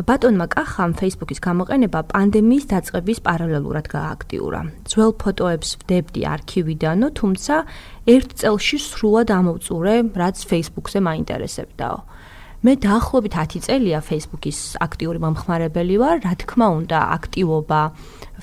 ბატონმა 0.04 0.50
კახამ 0.52 0.92
Facebook-ის 1.00 1.40
გამოყენება 1.40 2.00
პანდემიის 2.12 2.66
დაწყების 2.68 3.20
პარალელურად 3.24 3.88
გააქტიურა. 3.88 4.60
ძველ 4.92 5.12
ფოტოებს 5.16 5.70
ვდებდი 5.80 6.22
არქივიდანო, 6.36 7.08
თუმცა 7.16 7.56
ერთ 8.04 8.30
წელში 8.44 8.78
სრულად 8.92 9.32
ამოვწურე, 9.32 9.96
რაც 10.20 10.38
Facebook-ზე 10.52 11.00
მაინტერესებდაო. 11.00 11.98
მე 12.66 12.74
დაახლოებით 12.82 13.34
10 13.40 13.64
წელია 13.64 14.00
Facebook-ის 14.02 14.60
აქტიური 14.84 15.20
მომხმარებელი 15.24 15.96
ვარ, 16.02 16.16
რა 16.28 16.34
თქმა 16.44 16.68
უნდა, 16.82 17.00
აქტივობა 17.16 17.82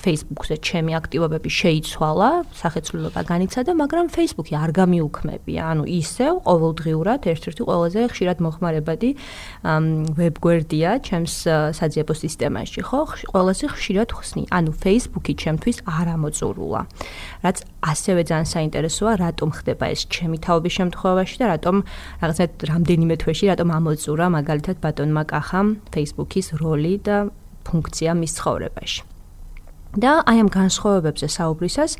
Facebook-ზე 0.00 0.56
ჩემი 0.64 0.92
აქტივობები 0.96 1.50
შეიცვალა, 1.52 2.30
სახეცვლილება 2.56 3.20
განიცადა, 3.28 3.72
მაგრამ 3.76 4.06
Facebook-ი 4.08 4.54
არ 4.56 4.70
გამიუქმებია. 4.72 5.60
ანუ 5.72 5.84
ისევ 5.84 6.32
ყოველდღიურად 6.48 7.20
ერთ-ერთი 7.32 7.62
ყველაზე 7.68 8.00
ხშირად 8.12 8.38
მოხმარებადი 8.40 9.10
ვებგვერდია 10.16 10.90
ჩემს 11.04 11.34
საძიებო 11.76 12.14
სისტემაში, 12.16 12.80
ხო? 12.88 13.00
ყველაზე 13.32 13.64
ხშირად 13.76 14.08
ხსნი. 14.16 14.42
ანუ 14.48 14.70
Facebook-ი 14.72 15.32
ჩემთვის 15.36 15.76
არ 15.84 16.06
ამოწურულა. 16.16 16.82
რაც 17.44 17.56
ასევე 17.82 18.20
ძალიან 18.30 18.48
საინტერესოა, 18.48 19.12
რატომ 19.20 19.48
ხდება 19.58 19.84
ეს 19.92 20.08
ჩემი 20.08 20.38
თაობის 20.40 20.72
შემთხვევაში 20.78 21.36
და 21.42 21.46
რატომ 21.52 21.76
რაღაცა 22.22 22.44
რამდენიმე 22.70 23.14
თვეში 23.20 23.44
რატომ 23.52 23.68
ამოწურა 23.78 24.26
მაგალითად 24.38 24.76
ბატონმა 24.80 25.22
კახამ 25.28 25.68
Facebook-ის 25.92 26.46
როლი 26.62 26.94
და 27.06 27.16
ფუნქცია 27.66 28.10
მის 28.16 28.32
ცხოვრებაში. 28.38 29.11
და 29.92 30.24
აი 30.24 30.38
ამ 30.40 30.48
განსხვავებებზე 30.48 31.26
საუბრისას 31.28 31.92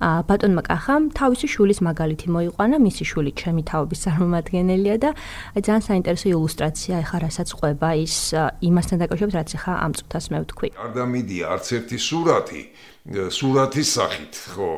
ბატონმა 0.00 0.62
კახამ 0.70 1.10
თავისი 1.18 1.46
შვილის 1.50 1.80
მაგალითი 1.82 2.26
მოიყვანა, 2.30 2.76
მისი 2.78 3.04
შვილი 3.10 3.32
ჩემი 3.34 3.62
თაობის 3.66 3.98
წარმომადგენელია 4.06 4.96
და 5.02 5.10
ძალიან 5.58 5.82
საინტერესო 5.82 6.26
ილუსტრაცია 6.30 6.94
ეხა 7.02 7.18
რასაც 7.26 7.48
ყვება 7.50 7.88
ის 7.98 8.14
იმასთან 8.62 8.96
დაკავშირებით, 9.02 9.34
რაც 9.34 9.50
ეხა 9.58 9.72
ამ 9.82 9.92
წუთას 9.98 10.24
მე 10.30 10.38
ვთქვი. 10.46 10.68
არ 10.78 10.90
დამიდია 10.94 11.44
არც 11.58 11.66
ერთი 11.74 11.98
სურათი, 11.98 12.62
სურათის 13.34 13.88
სახით, 13.98 14.34
ხო 14.54 14.70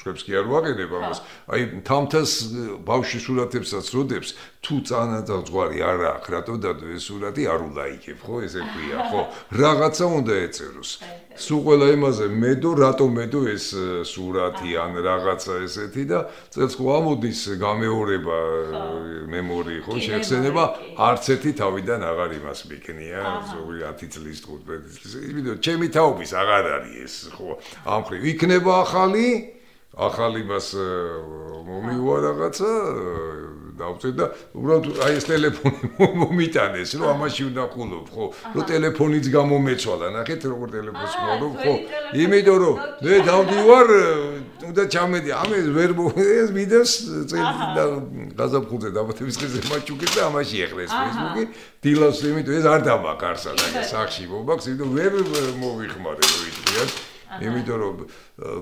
შვებს 0.00 0.24
კი 0.24 0.32
არ 0.40 0.46
ვაყენებ 0.48 0.90
ამას. 0.96 1.18
აი 1.52 1.60
თამთას 1.84 2.30
ბავში 2.88 3.18
სურათებსაც 3.20 3.86
როდებს 3.92 4.34
თუ 4.60 4.74
წანადა 4.84 5.36
ზღვარი 5.48 5.78
არ 5.80 6.00
აქვს, 6.20 6.28
რატო 6.36 6.54
დადო 6.60 6.86
ეს 6.92 7.04
სურათი 7.08 7.44
არ 7.48 7.60
ულაიქებ, 7.68 8.18
ხო 8.20 8.36
ესე 8.44 8.60
ქვია, 8.60 8.98
ხო? 9.10 9.20
რაღაცა 9.56 10.04
უნდა 10.20 10.34
ეწეროს. 10.44 10.90
სულ 11.44 11.60
ყველა 11.64 11.86
იმაზე 11.96 12.26
მედო, 12.28 12.70
რატო 12.76 13.06
მედო 13.08 13.40
ეს 13.48 13.66
სურათი 14.04 14.70
ან 14.76 14.92
რაღაცა 15.00 15.54
ესეთი 15.64 16.04
და 16.12 16.18
წელს 16.52 16.74
ხო 16.76 16.86
ამოდის 17.00 17.40
გამეორება 17.56 18.38
მემორი, 19.32 19.76
ხო, 19.86 19.94
შეხსენება 20.04 20.64
არც 21.00 21.24
ერთი 21.34 21.52
თავიდან 21.56 22.00
აღარ 22.04 22.30
იმას 22.40 22.60
მიქნია, 22.68 23.20
ზოგი 23.48 23.80
10 23.80 24.12
წლის 24.12 24.38
15 24.44 24.92
წლის. 25.00 25.12
იმიტომ 25.30 25.56
ჩემი 25.64 25.86
თაობის 25.88 26.30
აღარ 26.36 26.64
არის 26.76 27.00
ეს, 27.00 27.14
ხო? 27.32 27.56
ამ 27.88 28.00
ხრი 28.04 28.16
იქნება 28.36 28.72
ახალი 28.84 29.26
ახალი 29.98 30.44
მას 30.46 30.66
მომივა 31.66 32.16
რაღაცა 32.26 32.70
დავწერ 33.80 34.12
და 34.18 34.26
უბრალოდ 34.54 35.00
აი 35.06 35.16
ეს 35.18 35.26
ტელეფონი 35.28 35.90
მომიტანეს 36.20 36.94
რომ 37.00 37.08
ამაში 37.14 37.42
უნდა 37.48 37.64
ყულობ 37.74 38.06
ხო? 38.14 38.24
რომ 38.54 38.64
ტელეფონიც 38.70 39.26
გამომეცვალა 39.34 40.10
ნახეთ 40.16 40.46
როგორ 40.52 40.72
ტელეფონს 40.76 41.14
ყოლობ 41.24 41.52
ხო? 41.64 41.74
იმიტომ 42.22 42.58
რომ 42.64 42.76
მე 43.08 43.20
დავდივარ 43.30 43.88
უნდა 44.70 44.82
ჩამედი. 44.94 45.30
ამ 45.34 45.50
ეს 45.60 45.68
ვერ 45.74 45.90
ეს 46.20 46.48
ვიდეოს 46.54 46.92
წელი 47.30 47.54
და 47.76 47.84
გაზაფხულზე 48.40 48.90
დაბათების 48.96 49.36
დღეზე 49.40 49.60
მაჩუკეთ 49.70 50.10
და 50.16 50.20
ამაში 50.30 50.56
ეხლეს 50.68 50.92
Facebook-ი 50.94 51.44
დილას 51.82 52.18
იმიტომ 52.30 52.58
ეს 52.60 52.66
არ 52.68 52.80
დამაკარსა 52.90 53.52
და 53.56 53.84
სახში 53.90 54.28
მომაქვს 54.30 54.68
იმიტომ 54.70 54.90
ვერ 55.00 55.12
მოვიხმარე 55.64 56.22
რო 56.28 56.38
იტყვიათ 56.50 57.09
იმიტომ 57.38 57.78
რომ 57.80 57.96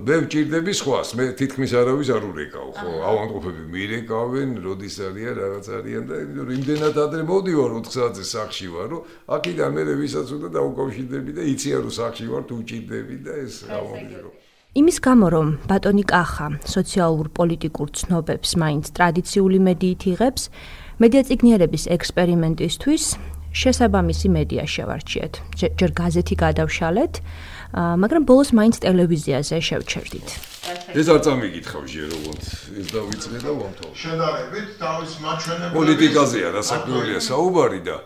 მე 0.04 0.16
ვჭირდები 0.24 0.72
სხვას, 0.76 1.08
მე 1.16 1.24
თითქმის 1.40 1.72
არავის 1.80 2.08
არ 2.12 2.22
ურეკავ, 2.28 2.68
ხო? 2.76 2.90
ავანტყოფები 3.08 3.62
მირეკავენ, 3.72 4.50
როდის 4.60 4.96
არიან, 5.08 5.34
რაღაც 5.40 5.66
არიან 5.78 6.04
და 6.04 6.14
იმიტომ 6.24 6.44
რომ 6.44 6.52
იმდენად 6.58 6.96
ადრე 7.04 7.22
მოდივარ 7.24 7.70
4 7.80 7.94
საათზე 7.96 8.24
სახში 8.28 8.68
ვარ, 8.68 8.88
რომ 8.92 9.02
აქიდან 9.38 9.70
მე 9.72 9.82
ვისაც 10.04 10.28
უნდა 10.36 10.48
დაუკავშირდები 10.58 11.30
და 11.38 11.42
იციან 11.48 11.80
რომ 11.88 11.94
სახში 11.96 12.26
ვარ, 12.28 12.42
თუ 12.44 12.54
ვჭირდები 12.60 13.16
და 13.24 13.32
ეს 13.48 13.54
რა 13.72 13.80
მომირო. 13.88 14.30
იმის 14.76 14.98
გამო 15.00 15.26
რომ 15.32 15.48
ბატონი 15.64 16.04
კახა 16.04 16.48
სოციალურ 16.68 17.26
პოლიტიკურ 17.32 17.88
ცნობებს 17.98 18.50
მაინც 18.60 18.84
ტრადიციული 18.92 19.58
მედიით 19.64 20.02
იღებს, 20.12 20.42
მედია 21.00 21.22
ციგნიერების 21.24 21.84
ექსპერიმენტისთვის 21.96 23.04
შესაბამისი 23.52 24.28
მედია 24.28 24.64
შევარჩიეთ. 24.68 25.32
ჯერ 25.78 25.90
გაზეთი 26.00 26.34
გადავშალეთ, 26.44 27.14
მაგრამ 28.02 28.22
ბოლოს 28.28 28.50
მაინც 28.56 28.76
ტელევიზიაზე 28.84 29.56
შევჩერდით. 29.68 30.28
ეს 30.68 31.06
არ 31.08 31.20
წამიგითხავ 31.24 31.82
ჟეროგონთ, 31.88 32.44
ეს 32.80 32.86
დავიწყე 32.92 33.38
და 33.44 33.50
ვამთავრე. 33.56 33.94
შედარებით 34.04 34.68
თავის 34.82 35.12
მაჩვენებლები 35.24 35.76
პოლიტიკაზეა 35.78 36.48
დასაკვირველია 36.58 37.20
საუბარი 37.28 37.80
და 37.88 37.96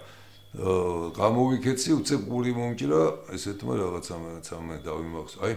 გამოვიქეცი 1.17 1.91
უცებ 1.99 2.21
გული 2.29 2.53
მომჭირა 2.59 3.03
ესეთმა 3.35 3.73
რაღაცამ 3.83 4.21
რაღაცამ 4.29 4.65
დავიმახს. 4.85 5.35
აი 5.43 5.55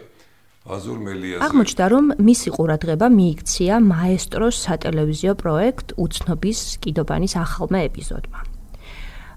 აზურ 0.65 0.98
მელიაზე. 0.98 1.42
აღმოჩნდა 1.46 1.86
რომ 1.94 2.06
მისი 2.25 2.50
ყურადღება 2.58 3.08
მიიქცია 3.20 3.74
მაესტროს 3.86 4.56
სატელევიზიო 4.65 5.34
პროექტ 5.38 5.88
უცნობის 5.94 6.60
კიდობანის 6.82 7.34
ახალმა 7.38 7.80
ეპიზოდმა. 7.89 8.54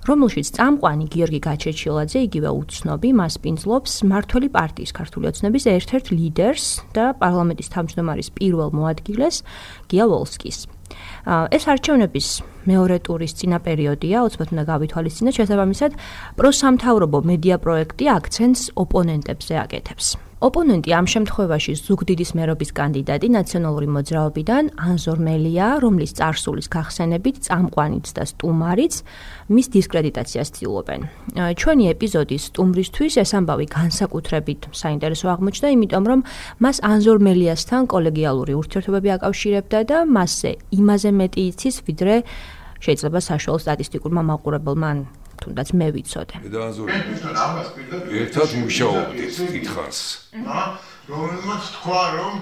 რომელშიც 0.09 0.49
წამყვანი 0.57 1.07
გიორგი 1.13 1.41
გაჩეჩილაძე 1.45 2.21
იგივე 2.29 2.51
უცნობი 2.61 3.11
მას 3.21 3.35
პინძლობს 3.45 3.93
მართველი 4.09 4.49
პარტიის 4.57 4.93
ქართული 4.97 5.29
ოცნების 5.29 5.65
ერთ-ერთ 5.69 6.07
ლიდერს 6.17 6.67
და 6.97 7.05
პარლამენტის 7.21 7.69
თავმჯდომარის 7.75 8.29
პირველ 8.39 8.71
მოადგილეს 8.73 9.37
გია 9.93 10.05
ვოლსკის. 10.09 10.59
ეს 11.29 11.65
არჩევნების 11.69 12.27
მეორე 12.65 12.97
ტურის 13.05 13.33
წინა 13.37 13.59
პერიოდია, 13.61 14.25
უცბად 14.25 14.49
უნდა 14.57 14.65
გავითვალისწინოთ 14.73 15.35
შესაბამისად 15.39 15.93
პროსამთავრობო 16.41 17.19
მედია 17.29 17.57
პროექტი 17.61 18.05
აქცენტს 18.17 18.63
ოპონენტებზე 18.81 19.55
აკეთებს. 19.65 20.28
ოპონენტი 20.39 20.93
ამ 20.95 21.07
შემთხვევაში 21.11 21.73
ზუგდიდის 21.83 22.31
მერობის 22.39 22.71
კანდიდატი 22.79 23.29
ნაციონალური 23.35 23.89
მოძრაობიდან 23.91 24.69
ანზორ 24.87 25.19
მელია, 25.27 25.67
რომლის 25.83 26.15
წარსულის 26.15 26.71
გახსენებით 26.71 27.41
წამყვანიც 27.43 28.07
და 28.15 28.23
სტუმარიც 28.31 28.95
მის 29.51 29.67
დისკრედიტაციას 29.75 30.49
ცდილობენ. 30.55 31.01
ჩვენი 31.59 31.85
ეპიზოდის 31.91 32.43
სტუმრისთვის 32.55 33.15
ეს 33.19 33.31
ამბავი 33.35 33.67
განსაკუთრებით 33.67 34.61
საინტერესო 34.71 35.27
აღმოჩნდა, 35.35 35.69
იმიტომ 35.75 36.05
რომ 36.07 36.21
მას 36.63 36.77
ანზორ 36.87 37.19
მელიასთან 37.19 37.83
კოლეგიალური 37.91 38.53
ურთიერთობები 38.63 39.09
აკავშირებდა 39.19 39.79
და 39.91 39.99
მასზე 40.07 40.51
იმაზე 40.79 41.11
მეტი 41.19 41.43
იცის, 41.51 41.77
ვიდრე 41.83 42.15
შეიძლება 42.79 43.19
საშუალო 43.27 43.59
სტატისტიკურმა 43.59 44.23
მაყურებელმა 44.31 44.91
თუნდაც 45.43 45.69
მე 45.79 45.89
ვიცოდე. 45.95 46.37
ერთად 48.23 48.49
მუშაობდით 48.63 49.33
თითქოს. 49.55 49.99
აა 50.39 50.67
რომელმაც 51.09 51.65
თქვა 51.73 52.03
რომ 52.21 52.35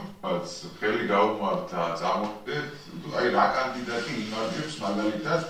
ხელი 0.83 1.05
გაუმართა 1.07 1.83
წამოხდეთ, 2.03 2.67
აი 3.15 3.27
რა 3.31 3.45
კანდიდატი 3.55 4.13
იმარჯვებს 4.27 4.77
მაგალითად 4.83 5.41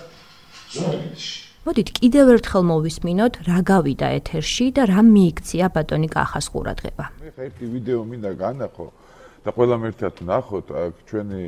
ზოგადში. 0.77 1.37
მოდით 1.65 1.89
კიდევ 1.97 2.25
ერთხელ 2.37 2.63
მოვისმინოთ 2.69 3.33
რა 3.49 3.59
გავიდა 3.67 4.07
ეთერში 4.21 4.65
და 4.77 4.83
რა 4.87 5.01
მიიქცია 5.03 5.65
ბატონი 5.73 6.09
კახას 6.13 6.45
ყურადღება. 6.53 7.05
მე 7.17 7.29
ერთი 7.47 7.65
ვიდეო 7.73 8.01
მინდა 8.05 8.31
განახო 8.37 8.87
და 9.43 9.49
ყველამ 9.57 9.81
ერთად 9.89 10.13
ნახოთ 10.21 10.67
აქ 10.71 10.93
ჩვენი 11.09 11.41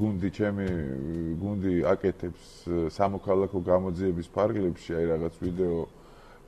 გუნდი 0.00 0.28
ჩემი 0.36 0.66
გუნდი 1.42 1.74
აკეთებს 1.92 2.44
სამოქალაქო 2.96 3.60
გამოძიების 3.70 4.28
ფარგლებში 4.36 4.90
აი 4.98 5.04
რაღაც 5.12 5.34
ვიდეო 5.44 5.78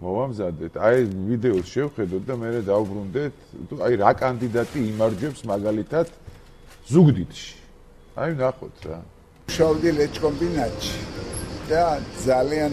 მოვამზადეთ. 0.03 0.73
აი 0.83 0.97
ვიდეოს 1.31 1.67
შევხედოთ 1.75 2.23
და 2.29 2.35
მე 2.41 2.49
დავბრუნდეთ 2.67 3.35
აი 3.87 3.93
რა 4.03 4.13
კანდიდატი 4.23 4.79
იმარჯვებს 4.93 5.41
მაგალითად 5.53 6.09
ზუგდიდში? 6.93 7.55
აი 8.23 8.31
ნახოთ 8.41 8.77
რა. 8.89 8.99
შავდი 9.53 9.91
ლეჩკომბინატში 9.99 10.97
და 11.71 11.85
ძალიან 12.25 12.73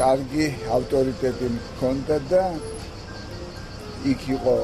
კარგი 0.00 0.46
ავტორიტეტი 0.78 1.46
მქონდა 1.54 2.16
და 2.30 2.44
იქ 4.12 4.20
იყო 4.36 4.56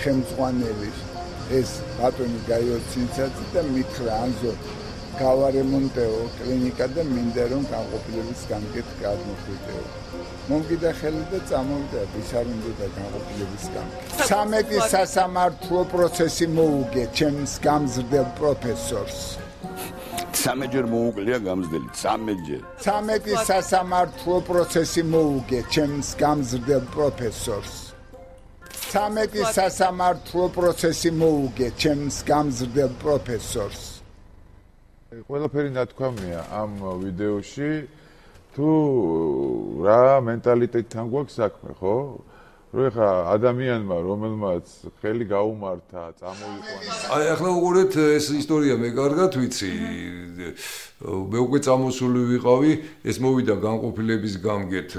ხელმძღვანელი 0.00 0.90
ეს 1.58 1.70
ბატონი 1.98 2.40
გაიოცინცაძე 2.46 3.44
და 3.54 3.62
მითხრა 3.74 4.12
ანზო 4.24 4.52
გავარემონტეო 5.20 6.20
კლინიკა 6.36 6.86
და 6.94 7.02
მინდა 7.10 7.44
რომ 7.52 7.64
განყოფილების 7.72 8.42
გამგეთ 8.50 8.88
გადმოხვიდეო. 9.02 9.82
მომგიდა 10.50 10.90
ხელი 11.00 11.24
და 11.32 11.40
წამოვიდა 11.50 12.00
ბისარუნდო 12.14 12.70
და 12.80 12.86
განყოფილების 12.96 13.64
გამგეთ 13.74 14.00
13 14.30 14.80
სასამართლო 14.94 15.80
პროცესი 15.92 16.46
მოუგე 16.56 17.04
ჩემს 17.18 17.52
გამზრდელ 17.66 18.26
პროფესორს. 18.40 19.20
სამეჯერ 20.40 20.86
მოუკლია 20.94 21.38
გამზრდელი 21.44 21.88
13ჯერ 22.00 22.62
13 22.80 23.36
სასამართლო 23.50 24.36
პროცესი 24.48 25.02
მოუგე 25.12 25.60
ჩემს 25.74 26.08
გამზრდელ 26.22 26.84
პროფესორს 26.94 27.89
13 28.90 29.44
სასამართლო 29.54 30.44
პროცესი 30.50 31.10
მოუგე 31.14 31.68
ჩემს 31.78 32.16
გამზრდელ 32.26 32.92
პროფესორს. 32.98 33.82
ყველაფერი 35.30 35.70
ნათქვამია 35.78 36.40
ამ 36.50 36.72
ვიდეოში. 36.98 37.70
თუ 38.50 38.70
რა 39.86 40.02
მენტალიტეტთან 40.26 41.04
გვაქვს 41.06 41.34
საქმე, 41.38 41.70
ხო? 41.78 41.94
რო 42.70 42.86
ეხა 42.86 43.08
ადამიანმა 43.34 43.96
რომელმაც 43.98 44.66
ხელი 45.02 45.26
გაუმართა, 45.26 46.02
წამოიყვანა. 46.22 46.92
აი 47.10 47.24
ახლა 47.34 47.50
უყურეთ 47.50 47.92
ეს 48.14 48.26
ისტორია 48.30 48.74
მე 48.78 48.88
კარგად 48.94 49.32
ვიცი. 49.34 49.70
მე 51.10 51.38
უკვე 51.42 51.58
წამოსული 51.66 52.20
ვიყავი, 52.30 52.72
ეს 53.02 53.16
მოვიდა 53.18 53.54
განყოფილების 53.58 54.34
გამგეთ 54.46 54.90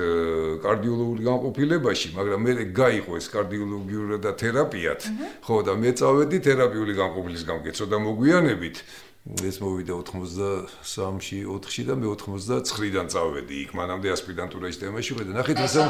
კარდიოლოგიური 0.68 1.24
განყოფილებაში, 1.32 2.08
მაგრამ 2.18 2.40
მე 2.44 2.52
გაიყო 2.76 3.12
ეს 3.16 3.28
კარდიოლოგიური 3.32 4.20
და 4.20 4.32
თერაპიათ. 4.36 5.02
ხო 5.48 5.56
და 5.64 5.74
მე 5.80 5.90
წავედი 5.96 6.38
თერაპიული 6.44 6.94
განყოფილის 7.00 7.44
გამგეთ, 7.48 7.74
ცოტა 7.80 7.98
მოგვიანებით. 8.04 8.76
ეს 9.22 9.62
მოვიდა 9.62 9.94
83-ში, 10.02 11.46
4-ში 11.46 11.84
და 11.86 11.94
მე 11.94 12.08
89-დან 12.18 13.08
წავედი 13.14 13.56
იქ, 13.64 13.70
მანამდე 13.78 14.10
ასპირანტურაში 14.18 14.82
თემაში 14.82 15.14
და 15.22 15.34
ნახეთ 15.38 15.62
ასე 15.62 15.84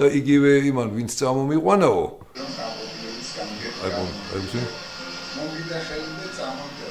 და 0.00 0.06
იგივე 0.08 0.52
იმან 0.72 0.88
ვინც 0.96 1.12
წამომიყვანაო. 1.20 2.04
აი 3.82 3.90
ბო, 3.92 4.04
აი 4.32 4.40
ბო. 4.48 4.60
მომიდა 5.36 5.78
ხელი 5.84 6.12
და 6.16 6.28
წამოვიდა 6.32 6.88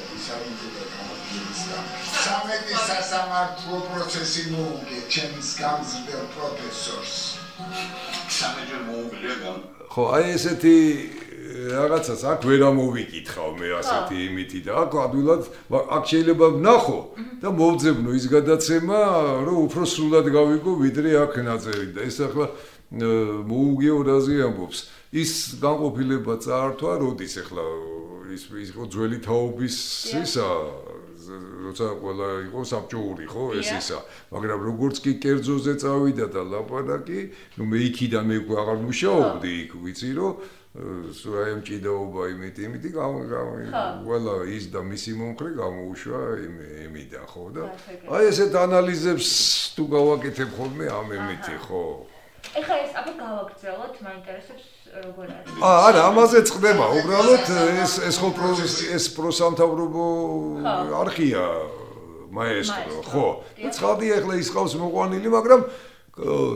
და 0.78 0.84
გამოდიოდა. 0.94 1.78
სამეთი 2.22 2.76
სასამართლო 2.86 3.78
პროცესი 3.90 4.44
მოუგე 4.54 5.00
ჩემს 5.10 5.50
გამზრდელ 5.62 6.24
პროფესორს. 6.36 7.16
სამეჯერ 8.38 8.82
მოუგლია 8.86 9.36
გამ. 9.42 9.60
ხო, 9.90 10.04
აი 10.14 10.26
ესეთი 10.38 10.76
რაღაცას 11.52 12.22
აქ 12.32 12.42
ვერ 12.48 12.62
ამოვიკითხავ 12.72 13.52
მე 13.60 13.68
ასეთი 13.82 14.18
იმითი 14.28 14.60
და 14.68 14.72
აქ 14.82 14.92
ადვილად 15.06 15.44
აქ 15.98 16.04
შეიძლება 16.12 16.48
ვნახო 16.58 17.00
და 17.42 17.50
მოვძებნო 17.60 18.10
ის 18.20 18.26
გადაცემა 18.36 19.00
რომ 19.48 19.58
უფრო 19.68 19.84
სრულად 19.94 20.28
გავიგო 20.38 20.72
ვიდრე 20.84 21.12
აქ 21.26 21.34
ნაწერი 21.50 21.88
და 21.96 22.02
ეს 22.08 22.18
ახლა 22.28 22.46
მოუგიო 22.92 23.98
რაზე 24.04 24.36
ამბობს. 24.48 24.80
ის 25.12 25.60
განყოფილება 25.60 26.40
წაართვა 26.40 26.92
როდის 27.04 27.36
ახლა 27.44 27.66
ის 28.32 28.48
ის 28.64 28.70
ხო 28.72 28.88
ძველი 28.88 29.20
თაობის 29.20 29.76
ისა 30.24 30.48
როცა 31.68 31.88
ყველა 32.00 32.28
იყო 32.48 32.62
საბჭოური 32.72 33.28
ხო 33.28 33.44
ეს 33.60 33.70
ისა 33.76 34.00
მაგრამ 34.32 34.60
როგორც 34.72 35.04
კი 35.04 35.12
კერძოზე 35.20 35.74
წავიდა 35.84 36.28
და 36.32 36.42
ლაპარაკი 36.48 37.20
ნუ 37.60 37.64
მე 37.68 37.78
იქიდან 37.92 38.24
მე 38.32 38.38
აღარ 38.56 38.78
მუშაობდი 38.88 39.52
იქ 39.68 39.72
ვიცი 39.84 40.12
რომ 40.16 40.34
სუაიმ 40.72 41.60
ჭიდაობა 41.68 42.30
იმით 42.32 42.58
იმით 42.64 42.86
ყველა 42.96 44.36
ის 44.56 44.66
და 44.72 44.80
მისი 44.88 45.12
მომხრე 45.20 45.50
გამოუშვა 45.60 46.22
იმით 46.88 47.16
ხო 47.28 47.44
და 47.58 47.68
აი 48.08 48.30
ესეთ 48.32 48.56
ანალიზებს 48.56 49.30
თუ 49.76 49.84
გავაკეთებ 49.92 50.50
ხოლმე 50.56 50.88
ამ 50.88 51.12
იმითი 51.12 51.58
ხო 51.68 51.84
ეხლა 52.52 52.76
ეს 52.84 52.92
აბა 53.00 53.14
გავაგრძელოთ, 53.20 53.94
მაინტერესებს 54.04 54.66
როგორ 54.92 55.28
არის. 55.32 55.52
აა 55.62 55.78
არა, 55.88 56.02
ამაზე 56.12 56.40
წდება. 56.50 56.86
უბრალოდ 57.00 57.46
ეს 57.84 57.94
ეს 58.08 58.16
ხო 58.20 58.30
ეს 58.96 59.06
პროსამთავრობო 59.16 60.06
არქია 61.00 61.46
მაესტრო, 62.32 62.98
ხო? 63.12 63.28
ცხადი 63.76 64.08
ახლა 64.18 64.34
ის 64.42 64.50
ყავს 64.52 64.74
მოყვანილი, 64.84 65.28
მაგრამ 65.32 65.62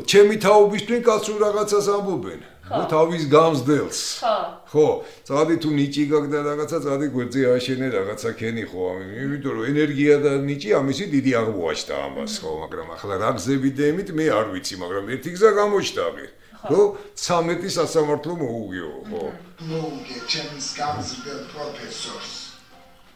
ჩემი 0.10 0.36
თაობისთვის 0.43 1.01
კაცო 1.08 1.34
რაღაცას 1.45 1.88
ამბობენ. 1.95 2.39
ხო 2.65 2.82
თავის 2.89 3.23
გამსდელს. 3.30 3.99
ხო. 4.25 4.38
ხო, 4.73 4.88
წადი 5.30 5.56
თუ 5.62 5.69
ნიჭი 5.78 6.04
გაგდა 6.10 6.39
რაღაცა, 6.49 6.78
წადი 6.82 7.08
გვერდზე 7.13 7.41
აშენე 7.54 7.88
რაღაცა 7.93 8.30
ქენი 8.41 8.63
ხო, 8.65 8.86
იმიტომ 9.21 9.54
რომ 9.54 9.65
ენერგია 9.69 10.15
და 10.25 10.32
ნიჭი 10.49 10.69
ამისი 10.82 11.06
დიდი 11.13 11.32
აღმოაჩნდა 11.41 11.95
ამას, 12.10 12.34
ხო, 12.41 12.51
მაგრამ 12.65 12.88
ახლა 12.97 13.15
რა 13.21 13.30
გზები 13.38 13.69
დემით 13.78 14.10
მე 14.17 14.25
არ 14.34 14.47
ვიცი, 14.58 14.75
მაგრამ 14.82 15.06
ერთი 15.13 15.30
გზა 15.38 15.49
გამოჩნდა 15.62 16.01
აღი. 16.10 16.28
ხო, 16.65 16.82
13 17.13 17.69
სასამართლო 17.78 18.34
მოუგიო, 18.41 18.89
ხო. 19.13 19.23
მოუგე 19.69 20.17
ჩემს 20.25 20.67
გამსდელ 20.73 21.41
პროფესორს. 21.54 22.44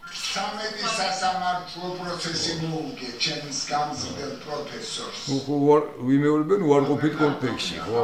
სამედი 0.10 0.86
სასამართლო 0.98 1.88
პროცესი 2.00 2.54
მოუგე 2.65 3.10
ჩემს 3.24 3.60
გამზრდელ 3.69 4.34
პროფესორს. 4.45 5.19
ხო, 5.45 5.78
ვიმეორებენ 6.06 6.60
უარყოფით 6.69 7.13
კონტექსში, 7.22 7.78
ხო? 7.86 8.02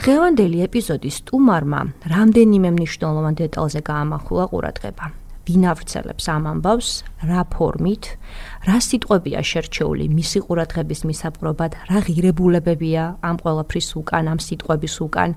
დღევანდელი 0.00 0.58
ეპიზოდის 0.66 1.20
სტუმარმა 1.22 1.80
რამდენიმე 2.14 2.68
მნიშვნელოვან 2.76 3.34
დეტალზე 3.40 3.80
გაამახვილა 3.90 4.44
ყურადღება. 4.52 5.04
ვინ 5.44 5.64
ავრცელებს 5.72 6.24
ამ 6.32 6.44
ამბავს, 6.52 6.88
რა 7.28 7.42
ფორმით, 7.52 8.04
რა 8.64 8.78
სიტყვებია 8.80 9.40
შერჩეული 9.44 10.08
მისი 10.08 10.38
ყურადღების 10.48 11.00
მისაპყრობად, 11.04 11.72
რა 11.92 11.98
ღირებულებებია 12.08 13.02
ამ 13.20 13.36
ყველაფრის 13.44 13.88
უკან, 14.00 14.24
ამ 14.32 14.38
სიტყვების 14.40 14.94
უკან. 15.04 15.36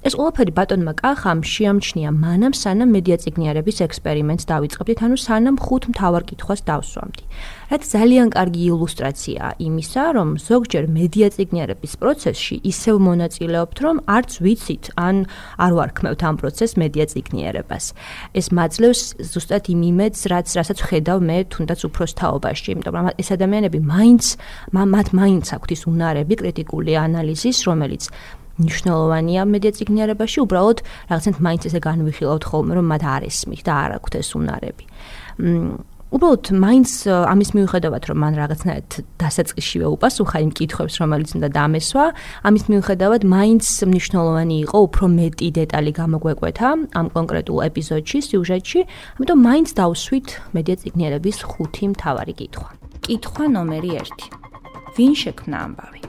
ეს 0.00 0.14
ყველაფერი 0.16 0.52
ბატონმა 0.56 0.92
კახამ 0.96 1.40
შეამჩნია 1.44 2.10
მანამ 2.16 2.54
სანამ 2.56 2.88
მედია 2.96 3.16
ციგნიარების 3.20 3.82
ექსპერიმენტს 3.84 4.48
დავიწყებდით, 4.48 4.98
ანუ 5.04 5.16
სანამ 5.20 5.56
ხუთ 5.60 5.82
მთავარ 5.92 6.22
კითხვას 6.30 6.60
დავსვამდი. 6.64 7.24
რაც 7.70 7.82
ძალიან 7.84 8.28
კარგი 8.32 8.62
ილუსტრაციაა 8.72 9.50
იმისა, 9.60 10.02
რომ 10.16 10.28
ზოგჯერ 10.40 10.84
მედია 10.96 11.26
ციგნიარების 11.36 11.92
პროცესში 12.00 12.56
ისევ 12.70 12.94
მონაწილეობთ, 13.08 13.76
რომ 13.84 13.96
არც 14.16 14.30
ვიცით, 14.40 14.84
ან 14.96 15.16
არ 15.60 15.72
ვარქმევთ 15.78 16.20
ამ 16.28 16.34
პროცესს 16.40 16.74
მედია 16.80 17.04
ციგნიარებას. 17.12 17.84
ეს 18.34 18.46
მაძლევს 18.56 19.02
ზუსტად 19.20 19.64
იმ 19.68 19.80
იმედს, 19.90 20.20
რაც 20.32 20.48
რასაც 20.58 20.78
ხედავ 20.80 21.18
მე 21.28 21.36
თუნდაც 21.52 21.80
უფროს 21.86 22.12
თაობაში, 22.16 22.68
იმიტომ 22.72 22.94
რომ 22.96 23.06
ეს 23.20 23.28
ადამიანები 23.36 23.78
მაინც 23.84 24.24
მათ 24.72 25.08
მაინც 25.20 25.46
აქვთ 25.54 25.70
ის 25.76 25.82
უნარები 25.92 26.34
კრიტიკული 26.40 26.92
ანალიზის, 27.04 27.58
რომელიც 27.68 28.02
მნიშვნელოვანია 28.60 29.42
მედიაციგნიერებაში, 29.54 30.38
უბრალოდ 30.44 30.78
რაღაცნაირად 31.10 31.44
მაინც 31.46 31.62
ესე 31.70 31.80
განვიხილავთ 31.80 32.44
ხოლმე, 32.50 32.72
რომ 32.78 32.86
მათ 32.92 33.02
არ 33.14 33.22
ესმის 33.30 33.62
და 33.66 33.72
არ 33.84 33.90
აქვთ 33.98 34.12
ეს 34.20 34.28
უნარები. 34.36 34.84
უბრალოდ 36.10 36.44
მაინც 36.58 36.90
ამის 37.06 37.50
მიუხედავად, 37.54 38.02
რომ 38.10 38.18
მან 38.18 38.34
რაღაცნაირად 38.34 38.90
დასაწყისშივე 39.22 39.86
უპასუხა 39.94 40.38
იმ 40.42 40.50
კითხვებს, 40.58 40.94
რომელიც 40.98 41.30
უნდა 41.38 41.48
დამესვა, 41.54 42.04
ამის 42.50 42.64
მიუხედავად 42.66 43.22
მაინც 43.30 43.64
მნიშვნელოვანი 43.86 44.56
იყო 44.66 44.78
უფრო 44.90 45.04
მეტი 45.06 45.48
დეტალი 45.60 45.90
გამოგვეკვეთა 46.02 46.68
ამ 46.98 47.06
კონკრეტულ 47.14 47.58
ეპიზოდში, 47.70 48.18
სიუჟეტში, 48.26 48.80
ამიტომ 49.22 49.38
მაინც 49.38 49.68
დავსვით 49.78 50.28
მედიაციგნიერების 50.58 51.36
ხუთი 51.46 51.84
მთავარი 51.94 52.34
კითხვა. 52.42 52.68
კითხვა 53.06 53.44
ნომერი 53.54 53.90
1. 54.02 54.49
ვინ 54.96 55.12
შექმნა 55.22 55.56
ამბავი? 55.66 56.00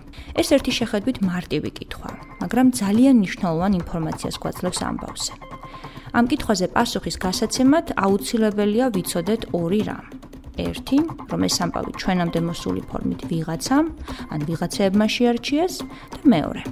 ეს 0.41 0.47
ერთი 0.55 0.71
შეხედვით 0.79 1.17
მარტივი 1.27 1.71
კითხვაა, 1.77 2.17
მაგრამ 2.41 2.67
ძალიან 2.81 3.15
მნიშვნელოვან 3.21 3.73
ინფორმაციას 3.81 4.35
გვაძლევს 4.41 4.79
ამბავზე. 4.89 5.33
ამ 6.17 6.25
კითხვაზე 6.31 6.67
პასუხის 6.75 7.15
გასაცემად 7.25 7.85
აუცილებელია 8.05 8.85
ვიცოდეთ 8.95 9.41
ორი 9.55 9.81
რამ. 9.87 10.05
ერთი, 10.59 10.97
რომ 11.31 11.41
ეს 11.47 11.55
ამბავი 11.63 11.91
ჩვენამდე 12.01 12.39
მოსული 12.49 12.81
ფორმით 12.89 13.21
ვიღაცამ, 13.31 13.85
ან 14.33 14.39
ვიღაცებმა 14.47 15.05
შეარჩიეს 15.15 15.73
და 16.11 16.19
მეორე, 16.33 16.63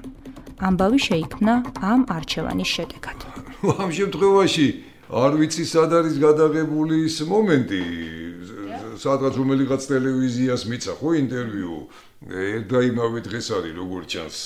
ამბავი 0.68 1.00
შეიქმნა 1.08 1.54
ამ 1.92 2.02
არჩევანის 2.18 2.70
შედეგად. 2.76 3.18
ამ 3.80 3.90
შემთხვევაში 3.98 4.68
არ 5.10 5.32
ვიცი 5.40 5.64
სად 5.72 5.92
არის 6.00 6.16
გადაღებული 6.22 6.96
ის 7.08 7.18
მომენტი, 7.32 7.82
სადღაც 9.00 9.34
რომელიღაც 9.40 9.82
ტელევიზიას 9.90 10.62
მიცა 10.70 10.94
ხო 11.00 11.10
ინტერვიუ? 11.24 11.76
და 12.68 12.80
იმავე 12.90 13.20
დღეს 13.24 13.48
არის 13.56 13.74
როგორ 13.80 14.02
ჩანს? 14.12 14.40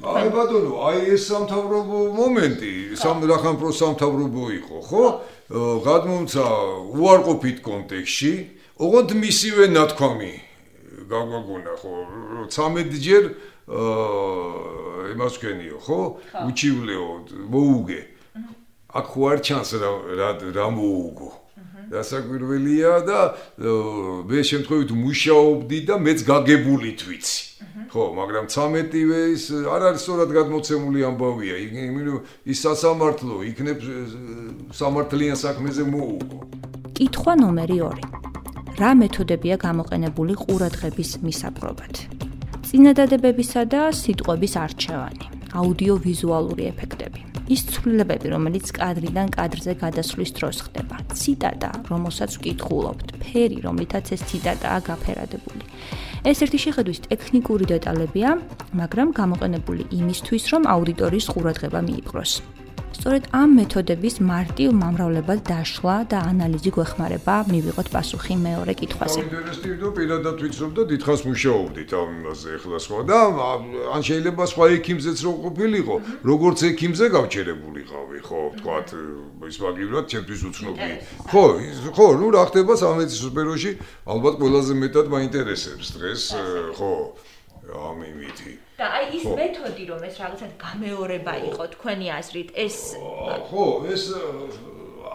აი 0.00 0.28
ბატონო 0.30 0.72
აი 0.86 0.98
ეს 1.14 1.22
სამთავრობო 1.28 1.98
მომენტი 2.14 2.72
სამრახანპრო 3.02 3.70
სამთავრობო 3.80 4.44
იყო 4.60 4.78
ხო? 4.86 5.04
გადმომცა 5.84 6.44
უარყოფით 6.94 7.58
კონტექსში 7.66 8.32
ოღონდ 8.78 9.10
მისივე 9.18 9.64
ნათქვამი 9.74 10.32
გაგვაგონა 11.10 11.74
ხო? 11.82 11.94
13 12.46 13.02
ჯერ 13.02 13.24
აა 13.70 15.14
იმას 15.14 15.34
ვქენიო 15.38 15.78
ხო. 15.82 16.00
უჩივლეო 16.46 17.06
მოუგე. 17.50 18.00
აქ 18.94 19.06
ხო 19.10 19.20
არ 19.30 19.38
ჩანს 19.46 19.70
რა 19.82 20.30
რა 20.54 20.66
მოუგო 20.74 21.39
დასაკვირველია 21.90 22.92
და 23.08 23.20
მე 24.30 24.40
შემთხვევით 24.50 24.90
მუშაობდი 24.94 25.78
და 25.90 25.94
მეც 25.98 26.18
გაგებულით 26.30 27.00
ვიცი. 27.10 27.38
ხო, 27.90 28.04
მაგრამ 28.14 28.46
13-ვე 28.46 29.20
ის 29.34 29.44
არ 29.50 29.82
არის 29.90 30.00
სწორად 30.06 30.30
გადმოცემული 30.30 31.00
ამბავია. 31.10 31.54
ის 32.46 32.58
სასამართლო 32.66 33.36
იქნებ 33.50 33.78
სამართლიან 34.70 35.36
საქმეზე 35.36 35.82
მოუგო. 35.90 36.38
კითხვა 36.94 37.32
ნომერი 37.42 37.78
2. 37.82 37.98
რა 38.80 38.90
მეთოდებია 39.02 39.56
გამოყენებული 39.66 40.34
ყურადღების 40.40 41.10
მისაპყრობად? 41.26 41.94
წინადადებებისა 42.70 43.62
და 43.66 43.82
სიტყვების 43.90 44.54
არჩევანი, 44.64 45.26
აუდიო-ვიზუალური 45.58 46.70
ეფექტები. 46.70 47.19
ის 47.50 47.60
ცვლილებები, 47.66 48.30
რომელიც 48.30 48.66
კადრიდან 48.78 49.28
კადრზე 49.34 49.72
გადასვლის 49.82 50.30
დროს 50.38 50.56
ხდება. 50.66 50.96
ციტატა, 51.18 51.70
რომელსაც 51.90 52.30
ვკითხულობთ, 52.38 53.08
ფერი, 53.22 53.58
რომლითაც 53.66 54.06
ეს 54.14 54.22
ციტატაა 54.30 54.78
გაფერადებული. 54.86 55.64
ეს 56.30 56.38
ერთი 56.44 56.58
შეხედვის 56.64 56.98
ტექნიკური 57.10 57.64
დეტალებია, 57.74 58.30
მაგრამ 58.80 59.08
გამოყენებული 59.20 59.82
იმისთვის, 60.00 60.44
რომ 60.52 60.62
აუდიტორიის 60.74 61.26
ყურადღება 61.32 61.80
მიიპყროს. 61.88 62.32
სწორედ 62.96 63.24
ამ 63.30 63.50
მეთოდების 63.58 64.16
მარტივ 64.26 64.68
მომრავლებად 64.80 65.40
დაშლა 65.46 65.96
და 66.10 66.18
ანალიზი 66.30 66.70
გვეხმარება 66.74 67.34
მივიღოთ 67.50 67.88
პასუხი 67.94 68.34
მეორე 68.46 68.72
კითხვაზე. 68.80 69.18
ინტერესტივ 69.24 69.74
და 69.82 69.88
პირადად 69.98 70.36
ვიცნობ 70.42 70.70
და 70.78 70.82
დიდხანს 70.90 71.22
მუშაობდით 71.30 71.90
ამ 72.00 72.08
იმაზე 72.20 72.48
ახლა 72.58 72.78
სხვა 72.86 73.00
და 73.10 73.18
ან 73.94 74.02
შეიძლება 74.10 74.42
სხვა 74.52 74.64
ექიმზეც 74.78 75.18
რო 75.24 75.32
ყოფილიყო, 75.44 75.94
როგორც 76.32 76.58
ექიმზე 76.70 77.04
გავჩერებულიყავი, 77.16 78.18
ხო, 78.26 78.40
თქვათ 78.58 78.88
ის 79.50 79.56
მაგივრად 79.64 80.04
ჩემთვის 80.10 80.40
უცნობი. 80.50 80.90
ხო, 81.30 81.44
ხო, 81.96 82.06
ნუ 82.20 82.26
რა 82.34 82.42
ხდება 82.50 82.72
სამედიცინო 82.74 83.28
სფეროში, 83.30 83.72
ალბათ 84.10 84.34
ყველაზე 84.42 84.72
მეტად 84.82 85.06
მაინტერესებს 85.14 85.86
დღეს, 85.94 86.22
ხო, 86.74 86.92
ამ 87.70 87.98
იმითი. 88.10 88.52
და 88.80 88.86
აი 88.96 89.04
ის 89.18 89.24
მეთოდი 89.36 89.84
რომ 89.90 90.02
ეს 90.08 90.14
რაღაცა 90.22 90.46
გამეორება 90.64 91.34
იყო 91.50 91.64
თქვენი 91.74 92.06
აზრით 92.18 92.48
ეს 92.64 92.76
ხო 93.50 93.66
ეს 93.92 94.04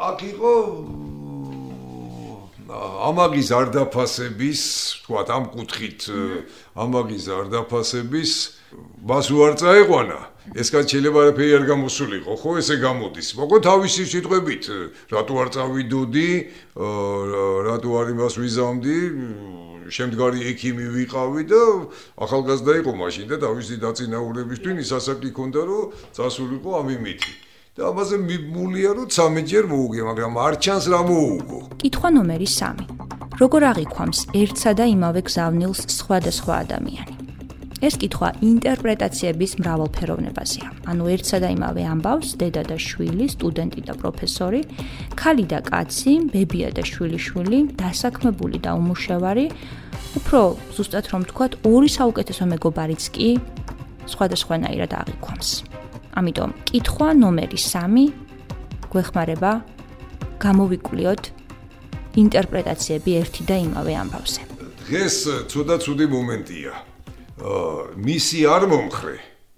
აქ 0.09 0.19
იყო 0.31 0.53
ამაგის 3.09 3.49
არდაფასების 3.59 4.61
თქვა 5.05 5.21
ამ 5.37 5.43
კუთხით 5.53 6.01
ამაგის 6.73 7.25
არდაფასების 7.39 8.31
მას 9.05 9.25
უარ 9.35 9.53
წაეყვანა 9.61 10.19
ეს 10.53 10.69
კაც 10.73 10.85
შეიძლება 10.93 11.19
არაფერი 11.25 11.53
არ 11.57 11.63
გამოსულიყო 11.69 12.33
ხო 12.41 12.51
ესე 12.61 12.75
გამოდის. 12.81 13.27
მოკლედ 13.37 13.61
თავისი 13.65 14.03
სიტყვებით 14.13 14.63
რატო 15.13 15.33
არ 15.41 15.49
წავიდოდი 15.57 16.29
რატო 17.65 17.89
არ 18.01 18.07
იმას 18.13 18.33
ვიზამდი 18.41 18.97
შემდგარი 19.89 20.39
ექიმი 20.51 20.85
ვიყავი 20.95 21.43
და 21.49 21.61
ახალგაზრდა 22.25 22.73
იყო 22.81 22.91
მაშინ 23.01 23.25
და 23.31 23.37
თავისი 23.45 23.75
დაწინაურებისთვის 23.85 24.81
ის 24.85 24.91
ასაკი 24.97 25.29
ქონდა 25.37 25.61
რომ 25.69 25.91
წასულიყო 26.15 26.69
ამ 26.79 26.87
იმითი. 26.97 27.33
და 27.75 27.91
ამაზე 27.91 28.15
მიმულია 28.23 28.89
რომ 28.95 29.07
13 29.11 29.51
ჯერ 29.51 29.65
მოუგე 29.67 30.01
მაგრამ 30.09 30.33
არ 30.47 30.53
ჩანს 30.63 30.85
რა 30.95 31.01
მოუგო. 31.11 31.59
კითხვა 31.83 32.09
ნომერი 32.15 32.47
3 32.47 32.87
როგორ 33.41 33.61
აღიქვამს 33.71 34.19
ერთსა 34.31 34.71
და 34.79 34.85
იმავე 34.95 35.21
გზავნილს 35.27 35.79
სხვადასხვა 35.99 36.53
ადამიანი 36.63 37.24
ეს 37.85 37.95
კითხვა 38.01 38.29
ინტერპრეტაციების 38.41 39.51
მრავალფეროვნებაზეა. 39.61 40.67
ანუ 40.89 41.03
ერთსა 41.13 41.37
და 41.43 41.49
იმავე 41.53 41.83
ამბავს 41.93 42.29
დედა 42.41 42.63
და 42.71 42.77
შვილი, 42.81 43.25
სტუდენტი 43.35 43.81
და 43.85 43.93
პროფესორი, 44.01 44.61
ქალი 45.13 45.45
და 45.45 45.59
კაცი, 45.61 46.13
ბებია 46.33 46.69
და 46.73 46.81
შვილიშვილი, 46.81 47.59
დასაქმებული 47.77 48.57
და 48.65 48.73
უმუშევარი, 48.79 49.45
უფრო 50.17 50.39
ზუსტად 50.75 51.05
რომ 51.11 51.21
ვთქვათ, 51.25 51.51
ორი 51.67 51.89
საუკეთესო 51.97 52.43
მეგობარიც 52.55 53.03
კი 53.13 53.29
სხვადასხვანაირად 54.09 54.91
აღიქვამს. 55.01 55.49
ამიტომ 56.15 56.49
კითხვა 56.71 57.07
ნომერი 57.21 57.59
3 57.59 58.09
გვეხმარება 58.89 59.51
გამოვიკვლიოთ 60.39 61.23
ინტერპრეტაციები 62.23 63.11
ერთი 63.21 63.41
და 63.49 63.55
იმავე 63.67 63.93
ამბავზე. 64.01 64.41
დღეს 64.87 65.15
ცუდა 65.51 65.75
ცუდი 65.83 66.05
მომენტია. 66.15 66.94
მისი 67.39 68.39
არ 68.47 68.63
მომხრე. 68.71 69.15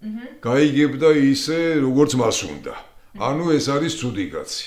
აჰა. 0.07 0.25
გაიგებდა 0.41 1.09
ისე, 1.13 1.59
როგორც 1.85 2.11
მას 2.17 2.37
უნდა. 2.49 2.73
ანუ 3.17 3.45
ეს 3.53 3.65
არის 3.69 3.93
ცუდი 4.01 4.25
კაცი. 4.33 4.65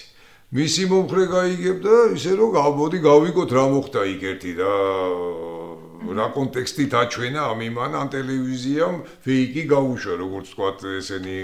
მისი 0.50 0.82
მომხრე 0.90 1.24
გაიგებდა 1.30 1.94
ისე, 2.18 2.32
რომ 2.38 2.50
გავბოდი, 2.54 2.98
გავიგოთ 3.02 3.50
რა 3.54 3.64
მოხდა 3.70 4.00
იქ 4.14 4.22
ერთი 4.30 4.52
და 4.58 4.70
რა 6.00 6.26
კონტექსტით 6.32 6.94
აჩვენა 6.96 7.42
ამ 7.52 7.60
იმან 7.66 7.92
ან 8.00 8.08
ტელევიზიამ 8.14 8.96
ფეიკი 9.24 9.62
გაუშვა 9.72 10.14
როგორც 10.20 10.46
თქვა 10.54 10.70
ესენი 10.96 11.36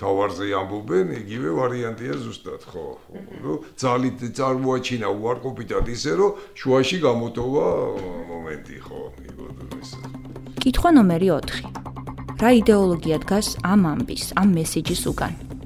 თავარზე 0.00 0.48
ამბობენ 0.60 1.12
იგივე 1.20 1.50
ვარიანტია 1.60 2.14
ზუსტად 2.24 2.64
ხო 2.70 2.86
ნუ 3.44 3.52
ძალით 3.76 4.24
წარმოაჩინა 4.40 5.08
უარყოფითად 5.20 5.92
ისე 5.96 6.12
რომ 6.16 6.40
შუაში 6.56 6.98
გამოტოვა 7.04 7.66
მომენტი 8.32 8.76
ხო 8.88 9.00
იბოდოს 9.28 9.88
კითხვა 10.64 10.90
ნომერი 10.96 11.28
4 11.36 12.40
რა 12.40 12.50
იდეოლოგია 12.56 13.16
დგას 13.28 13.48
ამ 13.68 13.84
ამბის 13.92 14.32
ამ 14.40 14.48
მესიჯის 14.56 15.04
უკან 15.12 15.59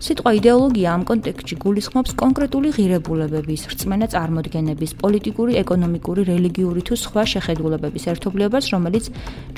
სიტყვა 0.00 0.30
იდეოლოგია 0.38 0.92
ამ 0.96 1.02
კონტექსტში 1.04 1.56
გულისხმობს 1.60 2.14
კონკრეტული 2.22 2.70
ღირებულებების, 2.72 3.66
რწმენა 3.68 4.06
წარმოდგენების, 4.14 4.94
პოლიტიკური, 5.02 5.58
ეკონომიკური, 5.60 6.24
რელიგიური 6.24 6.80
თუ 6.88 6.96
სხვა 7.04 7.24
შეხედულებების 7.32 8.08
ერთობლიობას, 8.14 8.64
რომელიც 8.72 9.04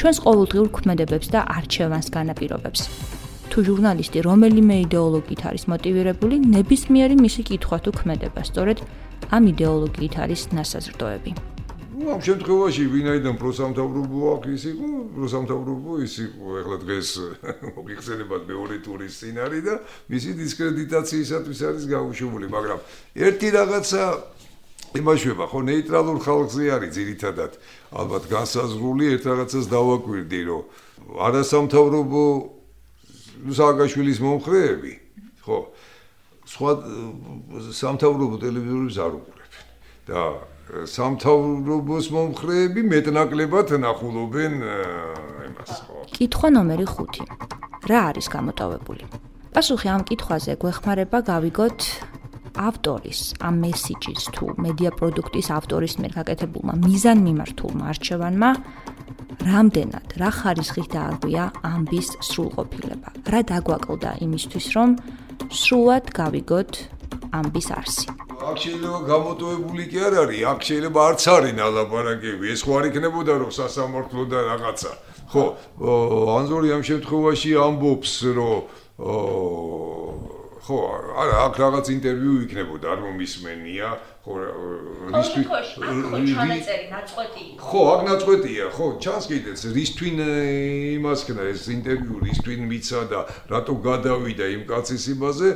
ჩვენს 0.03 0.19
ყოველდღიურ 0.27 0.69
ქმედებებს 0.75 1.31
და 1.31 1.47
არჩევანს 1.47 2.11
განაპირობებს. 2.11 2.81
თუ 3.55 3.59
ჟურნალისტი 3.69 4.19
რომელიმე 4.27 4.77
იდეოლოგიით 4.89 5.43
არის 5.47 5.65
მოტივირებული, 5.71 6.35
ნებისმიერი 6.57 7.17
მისი 7.23 7.43
კითხვა 7.47 7.79
თუ 7.87 7.91
ქმედება 8.03 8.41
სწორედ 8.43 8.79
ამ 9.31 9.43
იდეოლოგიით 9.55 10.15
არის 10.27 10.43
ნასაზრდოები. 10.59 11.52
Ну 12.03 12.11
ამ 12.19 12.23
შემთხვევაში 12.27 12.85
ვინაიდან 12.91 13.37
პროსამთავრობო 13.39 14.19
აქ 14.35 14.45
ის 14.51 14.63
იყო 14.75 14.89
პროსამთავრობო 15.15 15.93
ის 16.03 16.15
იყო 16.27 16.47
ეხლა 16.63 16.77
დღეს 16.83 17.09
მოგიხსენებათ 17.79 18.43
მეორე 18.51 18.77
ტურის 18.83 19.13
სცენარი 19.23 19.61
და 19.63 19.75
მისი 20.11 20.31
დისკრედიტაციისათვის 20.43 21.61
არის 21.71 21.85
გაუშვებული 21.95 22.47
მაგრამ 22.51 22.79
ერთი 23.29 23.49
რაღაცა 23.55 24.03
იმაშვება 24.99 25.45
ხო 25.49 25.61
ნეიტრალურ 25.71 26.19
ხალხზე 26.27 26.65
არის 26.75 26.91
ძირითადად 26.99 27.53
ალბათ 28.03 28.25
განსაზღვრული 28.35 29.05
ერთ 29.15 29.23
რაღაცას 29.31 29.65
დავაკვირდი 29.71 30.41
რომ 30.51 30.63
არასამთავრობო 31.23 32.25
სააგაშვილის 33.63 34.19
მომხრეები 34.27 34.93
ხო 35.47 35.59
სხვა 36.51 36.73
სამთავრობო 37.79 38.37
ტელევიზორებს 38.43 38.97
არ 39.07 39.13
უყურებენ 39.23 39.65
და 40.11 40.21
სამთავრობოს 40.71 42.07
მომხრეები 42.15 42.83
მეტნაკლებად 42.93 43.75
ნახულობენ 43.83 44.55
იმას 45.49 45.73
ხო. 45.87 45.97
კითხვა 46.17 46.49
ნომერი 46.55 46.87
5. 46.87 47.23
რა 47.91 47.99
არის 48.13 48.27
გამოტოვებული? 48.33 49.05
პასუხი 49.53 49.89
ამ 49.93 50.03
კითხვაზე 50.09 50.53
გვეხმარება 50.63 51.19
გავიგოთ 51.29 51.81
ავტორის 52.53 53.21
ამ 53.41 53.55
მესიჯის 53.65 54.23
თუ 54.37 54.45
მედია 54.65 54.91
პროდუქტის 54.97 55.49
ავტორის 55.59 55.95
მიერ 56.01 56.13
გაკეთებულმა 56.21 56.75
მიზანმიმართულმა 56.85 57.85
არჩევანმა 57.93 58.51
რამდენად 59.43 60.15
რა 60.21 60.31
ხარისხით 60.39 60.89
დაარღვია 60.95 61.45
ამბის 61.67 62.09
სრულყოფილება. 62.23 63.09
რა 63.33 63.41
დაგვაკლდა 63.51 64.11
იმისთვის, 64.27 64.67
რომ 64.77 64.89
სრულად 65.51 66.13
გავიგოთ 66.15 66.73
ამბის 67.35 67.69
არსი. 67.75 68.22
აქ 68.51 68.57
შეიძლება 68.63 68.99
გამოტოვებული 69.13 69.85
კი 69.93 69.99
არ 70.07 70.15
არის, 70.23 70.41
აქ 70.53 70.61
შეიძლება 70.69 71.01
არც 71.13 71.23
არის 71.33 71.53
ნალაპარაკები, 71.59 72.45
ეს 72.53 72.61
ხო 72.67 72.73
არ 72.79 72.85
იქნებოდა 72.91 73.33
რომ 73.43 73.51
სასამართლო 73.55 74.23
და 74.33 74.39
რაღაცა. 74.51 74.93
ხო, 75.33 75.45
ანზორი 76.39 76.69
ამ 76.77 76.83
შემთხვევაში 76.83 77.51
ამბობს, 77.67 78.13
რომ 78.37 78.59
ხო, 80.63 80.79
არა, 81.23 81.37
აქ 81.47 81.55
რაღაც 81.63 81.87
ინტერვიუ 81.97 82.35
იქნებოდა, 82.47 82.87
არ 82.95 83.01
მომისმენია, 83.03 83.89
ხო 84.23 84.35
რისთვის 85.11 85.47
ხო 87.59 87.81
აქ 87.91 88.03
ნაწყვეტია 88.07 88.69
ხო 88.71 88.87
ჩანს 89.03 89.25
კიდეც 89.27 89.65
რისთვის 89.75 90.21
იმას 90.95 91.25
ქნა 91.27 91.43
ეს 91.51 91.67
ინტერვიუ 91.75 92.23
რისთვის 92.23 92.61
მიცა 92.71 93.01
და 93.11 93.21
რატო 93.51 93.75
გადავიდა 93.83 94.47
იმ 94.55 94.63
კაცის 94.71 95.05
იმაზე 95.19 95.49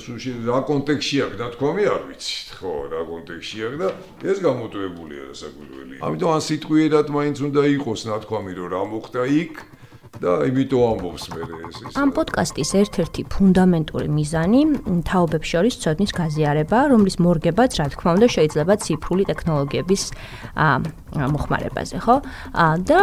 სულში 0.00 0.32
რა 0.48 0.64
კონტექსში 0.64 1.16
აქვს 1.28 1.36
ნათქვამი 1.44 1.84
არ 1.92 2.02
ვიცით 2.08 2.48
ხო 2.56 2.72
რა 2.96 3.00
კონტექსში 3.12 3.58
აქვს 3.68 3.78
და 3.84 3.88
ეს 4.32 4.38
გამოტვებულია 4.48 5.24
საკუთრებული 5.36 6.00
ამიტომ 6.08 6.30
ან 6.32 6.42
სიტყვიერად 6.48 7.06
მაინც 7.12 7.36
უნდა 7.52 7.62
იყოს 7.76 8.00
ნათქვამი 8.16 8.52
რომ 8.56 8.68
რა 8.72 8.82
მოხდა 8.96 9.22
იქ 9.44 9.54
და 10.22 10.32
იმიტომ 10.48 10.82
ამბობს 10.96 11.24
მე 11.32 11.40
ეს 11.68 11.76
ის. 11.82 11.92
ამ 11.98 12.10
პოდკასტის 12.16 12.70
ერთ-ერთი 12.80 13.22
ფუნდამენტური 13.32 14.08
მიზანი 14.16 14.60
თაობებს 15.06 15.46
შორის 15.52 15.74
ცოდნის 15.82 16.12
გაზიარება, 16.16 16.78
რომლის 16.92 17.16
მორგებაც, 17.20 17.70
რა 17.80 17.86
თქმა 17.92 18.10
უნდა, 18.16 18.26
შეიძლება 18.36 18.74
ციფრული 18.86 19.24
ტექნოლოგიების 19.30 20.02
მოხმარებაზე, 21.16 21.96
ხო? 22.04 22.16
და 22.88 22.98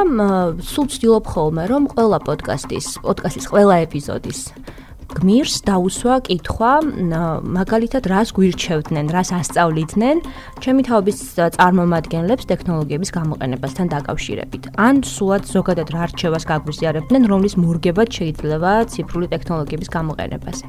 სულ 0.73 0.85
ვცდილობ 0.89 1.25
ხოლმე, 1.33 1.63
რომ 1.69 1.83
ყველა 1.93 2.19
პოდკასტის, 2.27 2.87
პოდკასტის 3.05 3.45
ყველა 3.51 3.75
ეპიზოდის 3.85 4.41
გმირს 5.13 5.55
დაუსვა 5.67 6.15
კითხვა, 6.27 6.71
მაგალითად, 7.43 8.03
რას 8.09 8.33
გვირჩევდნენ, 8.35 9.05
რას 9.13 9.29
ასწავლიდნენ 9.37 10.17
ჩემი 10.63 10.81
თაობის 10.89 11.17
წარმომადგენლებს 11.37 12.43
ტექნოლოგიების 12.51 13.09
გამოყენებასთან 13.17 13.87
დაკავშირებით. 13.93 14.63
ან 14.77 15.05
სულად 15.05 15.43
ზოგადად 15.47 15.87
რა 15.93 16.03
რჩევას 16.11 16.43
გაგვიზიარებდნენ, 16.49 17.23
რომლის 17.29 17.53
მორგებად 17.61 18.09
შეიძლება 18.17 18.71
ციფრული 18.89 19.27
ტექნოლოგიების 19.33 19.89
გამოყენებაზე. 19.93 20.65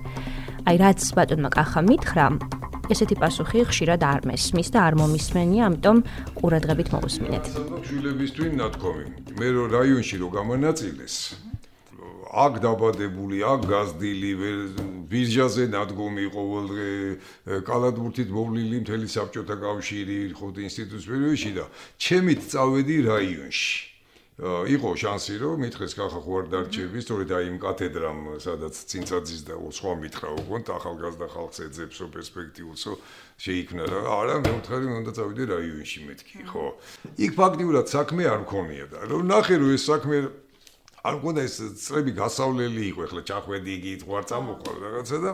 აი, 0.69 0.77
რაც 0.81 1.01
ბატონმა 1.17 1.51
კახა 1.53 1.81
მითხრა, 1.85 2.27
ესეთი 2.93 3.17
პასუხი 3.17 3.65
ხშირად 3.69 4.01
არ 4.05 4.21
მესმის 4.29 4.69
და 4.73 4.79
არ 4.89 4.95
მომისმენია, 5.01 5.63
ამიტომ 5.69 5.97
ყურადღებით 6.37 6.89
მოусმინეთ. 6.93 7.45
შვილებისთვის 7.89 8.53
ნათქვამი. 8.61 9.05
მე 9.41 9.49
რო 9.57 9.65
რაიონში 9.73 10.17
რო 10.21 10.29
გამონაწილეს, 10.37 11.17
აქ 12.35 12.55
დაბადებული, 12.65 13.39
აქ 13.47 13.63
გაზდილი, 13.71 14.31
ვირჟაზე 15.07 15.65
ნადგომი 15.71 16.27
ყოველდღე, 16.35 16.91
კალათბურთით 17.63 18.29
მოვლილი 18.35 18.83
მთელი 18.83 19.09
საბჭოთა 19.15 19.57
კავშირი, 19.63 20.19
ხოთ 20.35 20.57
ინსტიტუტის 20.67 21.09
პერიოდში 21.15 21.51
და 21.55 21.65
ჩემით 21.95 22.41
წავედი 22.51 22.97
რაიონში. 23.07 23.95
იყო 24.35 24.91
შანსი 24.99 25.35
რომ 25.39 25.61
მითხეს 25.63 25.95
გახახო 25.95 26.33
არ 26.43 26.47
დარჩები, 26.51 26.99
სწორედ 27.07 27.31
აი 27.39 27.45
იმ 27.55 27.59
კათედრამ, 27.63 28.19
სადაც 28.43 28.75
წინწაძის 28.91 29.43
და 29.47 29.55
სხვა 29.79 29.93
მითხრა 30.03 30.31
უკონ 30.43 30.63
ახალგაზრდა 30.75 31.27
ხალხს 31.31 31.59
ეძებსო 31.71 32.05
პერსპექტიულსო 32.11 32.93
შეიქმნა 33.39 33.85
რა. 33.87 34.01
არა, 34.11 34.37
მე 34.43 34.51
ვთქვი, 34.59 34.87
უნდა 34.91 35.13
წავიდე 35.15 35.45
რაიონში 35.55 35.99
მეთქი, 36.11 36.39
ხო. 36.51 36.67
იქ 37.15 37.33
ფაქტიურად 37.39 37.87
საქმე 37.95 38.23
არ 38.27 38.41
მქონია 38.43 38.85
და 38.91 38.99
რომ 39.07 39.23
ნახე 39.23 39.55
რომ 39.63 39.71
ეს 39.71 39.83
საქმე 39.87 40.17
არ 41.05 41.15
მქონდა 41.21 41.41
ეს 41.45 41.57
წრები 41.85 42.13
გასავლელი 42.17 42.83
იყო, 42.91 43.01
ეხლა 43.09 43.21
ჩახვედი 43.29 43.71
იგი 43.79 43.91
ითყვარ 44.01 44.25
წამოყავ 44.31 44.77
რაღაცა 44.85 45.19
და 45.25 45.33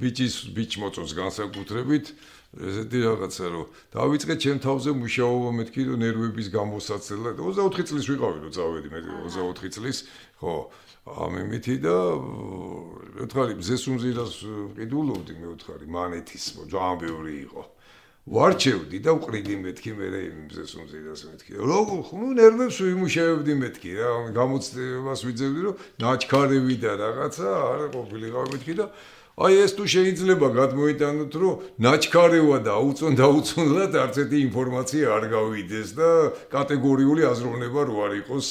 ბიჭის 0.00 0.34
ბიჭ 0.56 0.72
მოწოს 0.82 1.12
განსაკუთრებით. 1.14 2.06
ესეთი 2.56 2.98
რაღაცა 3.04 3.46
რომ 3.52 3.66
დავიწყე 3.92 4.34
ჩემ 4.40 4.58
თავზე 4.64 4.90
მუშაობა 4.96 5.50
მეთქი 5.60 5.82
რომ 5.92 5.98
ნერვების 6.00 6.48
გამოსაცელა 6.56 7.30
24 7.36 7.84
წლის 7.90 8.04
ვიყავი 8.08 8.38
რომ 8.48 8.52
წავედი 8.56 8.88
მე 8.96 9.00
24 9.04 9.74
წლის 9.76 9.98
ხო 10.40 10.54
ამემითი 11.06 11.74
და 11.84 11.96
მეუთხარი 13.12 13.54
მზეს 13.60 13.82
უმზირას 13.92 14.32
ყიდულობდი 14.78 15.34
მეუთხარი 15.42 15.86
მანეთის 15.86 16.44
ჯამბეური 16.72 17.34
იყო. 17.44 17.62
ვარჩევდი 18.26 18.98
და 19.06 19.12
ვყრიდი 19.14 19.56
მეთქი 19.62 19.92
მე 19.94 20.06
იმზეს 20.18 20.72
უმზიდას 20.82 21.20
მეთქი. 21.30 21.52
როგორ 21.62 22.00
ხნუ 22.10 22.28
ნერვებს 22.34 22.76
ვიმუშავებდი 22.82 23.54
მეთქი 23.62 23.90
რა 24.02 24.10
გამოცდებას 24.34 25.20
ვიძებდი 25.26 25.60
რომ 25.66 25.74
ნაჩქარები 26.02 26.74
და 26.82 26.92
რაღაცა 27.06 27.46
არა 27.46 27.86
ყოფილიყავ 27.94 28.44
მეთქი 28.50 28.74
და 28.82 28.86
აი 29.36 29.52
ეს 29.60 29.72
თუ 29.76 29.84
შეიძლება 29.84 30.48
გადმოიტანოთ, 30.48 31.32
რომ 31.36 31.64
ნაჩქარევა 31.84 32.58
და 32.64 32.72
აუწონ 32.80 33.12
დაუწონლად 33.20 33.92
არც 34.00 34.16
ერთი 34.24 34.38
ინფორმაცია 34.48 35.04
არ 35.12 35.24
გავიდეს 35.28 35.88
და 35.92 36.08
კატეგორიული 36.48 37.20
აზროვნება 37.28 37.80
რო 37.84 37.96
არ 38.00 38.12
იყოს 38.24 38.46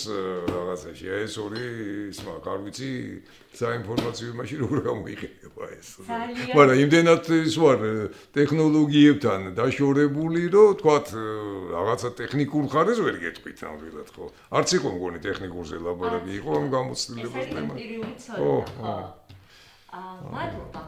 რაღაცაში. 0.45 1.06
აი 1.10 1.21
ეს 1.26 1.36
ორი 1.41 1.65
სმა, 2.13 2.34
არ 2.38 2.60
ვიცი, 2.69 2.91
საინფორმაციო 3.58 4.28
იმაში 4.36 4.56
როგორ 4.62 4.78
გამოიყენება 4.86 5.63
ეს. 5.74 5.88
მაგრამ 6.54 6.78
იმდენად 6.86 7.24
ის 7.34 7.56
ვარ 7.65 7.80
ტექნოლოგიებთან 8.38 9.39
დაშორებული, 9.58 10.41
რომ 10.54 10.69
თქვათ 10.86 11.08
რაღაცა 11.74 12.10
ტექნიკურ 12.21 12.63
ხარეს 12.69 13.00
ვერ 13.02 13.15
გეტყვით 13.26 13.58
ნამდვილად, 13.65 14.10
ხო? 14.13 14.26
არც 14.54 14.69
იყო 14.78 14.88
მგონი 15.02 15.19
ტექნიკურზე 15.26 15.76
ლაბორატორია 15.82 16.36
იყო 16.45 16.52
ამ 16.62 16.65
გამოცდილებას 16.69 17.45
თემა. 17.58 17.74
ხო, 18.38 18.54
ხო. 18.69 18.95
მადლობა. 20.34 20.81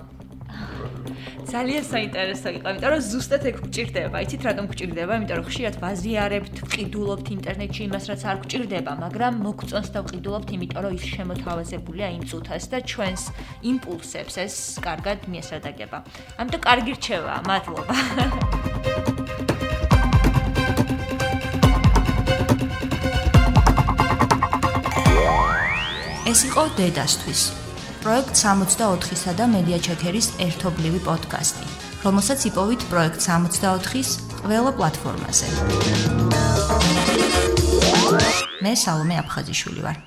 ძალიან 1.48 1.84
საინტერესო 1.88 2.50
იყო, 2.58 2.67
იმიტომ 2.76 2.91
რომ 2.91 3.02
ზუსტად 3.08 3.43
ეგ 3.50 3.56
გჭირდება. 3.65 4.17
იცით 4.26 4.41
რატომ 4.48 4.65
გჭირდება? 4.72 5.12
იმიტომ 5.20 5.38
რომ 5.39 5.46
ხშირად 5.48 5.76
ვაზიარებთ, 5.84 6.56
ვყიდულობთ 6.67 7.28
ინტერნეტში 7.38 7.82
იმას, 7.88 8.04
რაც 8.12 8.22
არ 8.32 8.38
გჭირდება, 8.43 8.91
მაგრამ 9.04 9.34
მოგწონს 9.48 9.89
და 9.96 10.00
ვყიდულობთ, 10.04 10.50
იმიტომ 10.58 10.82
რომ 10.84 10.93
ის 10.98 11.06
შემოთავაზებულია 11.15 12.08
იმ 12.17 12.24
წუთას 12.30 12.63
და 12.72 12.78
ჩვენს 12.91 13.24
იმპულსებს 13.72 14.36
ეს 14.43 14.56
კარგად 14.84 15.17
მიესადაგება. 15.32 15.98
ამიტომ 16.41 16.62
კარგი 16.67 16.91
რჩევა. 17.00 17.34
მადლობა. 17.48 17.96
ეს 26.28 26.39
იყო 26.43 26.63
დედასთვის 26.76 27.67
პროექტ 28.04 28.32
64-სა 28.38 29.34
და 29.40 29.46
მედია 29.52 29.78
ჩეკერის 29.84 30.28
ერთობლივი 30.48 31.02
პოდკასტი, 31.08 31.68
რომელსაც 32.06 32.40
იპოვით 32.50 32.82
პროექტ 32.92 33.20
64-ის 33.28 34.10
ყველა 34.42 34.72
პლატფორმაზე. 34.80 35.48
მე 38.64 38.74
სალომე 38.84 39.16
აფხაზიშვილი 39.24 39.82
ვარ. 39.86 40.07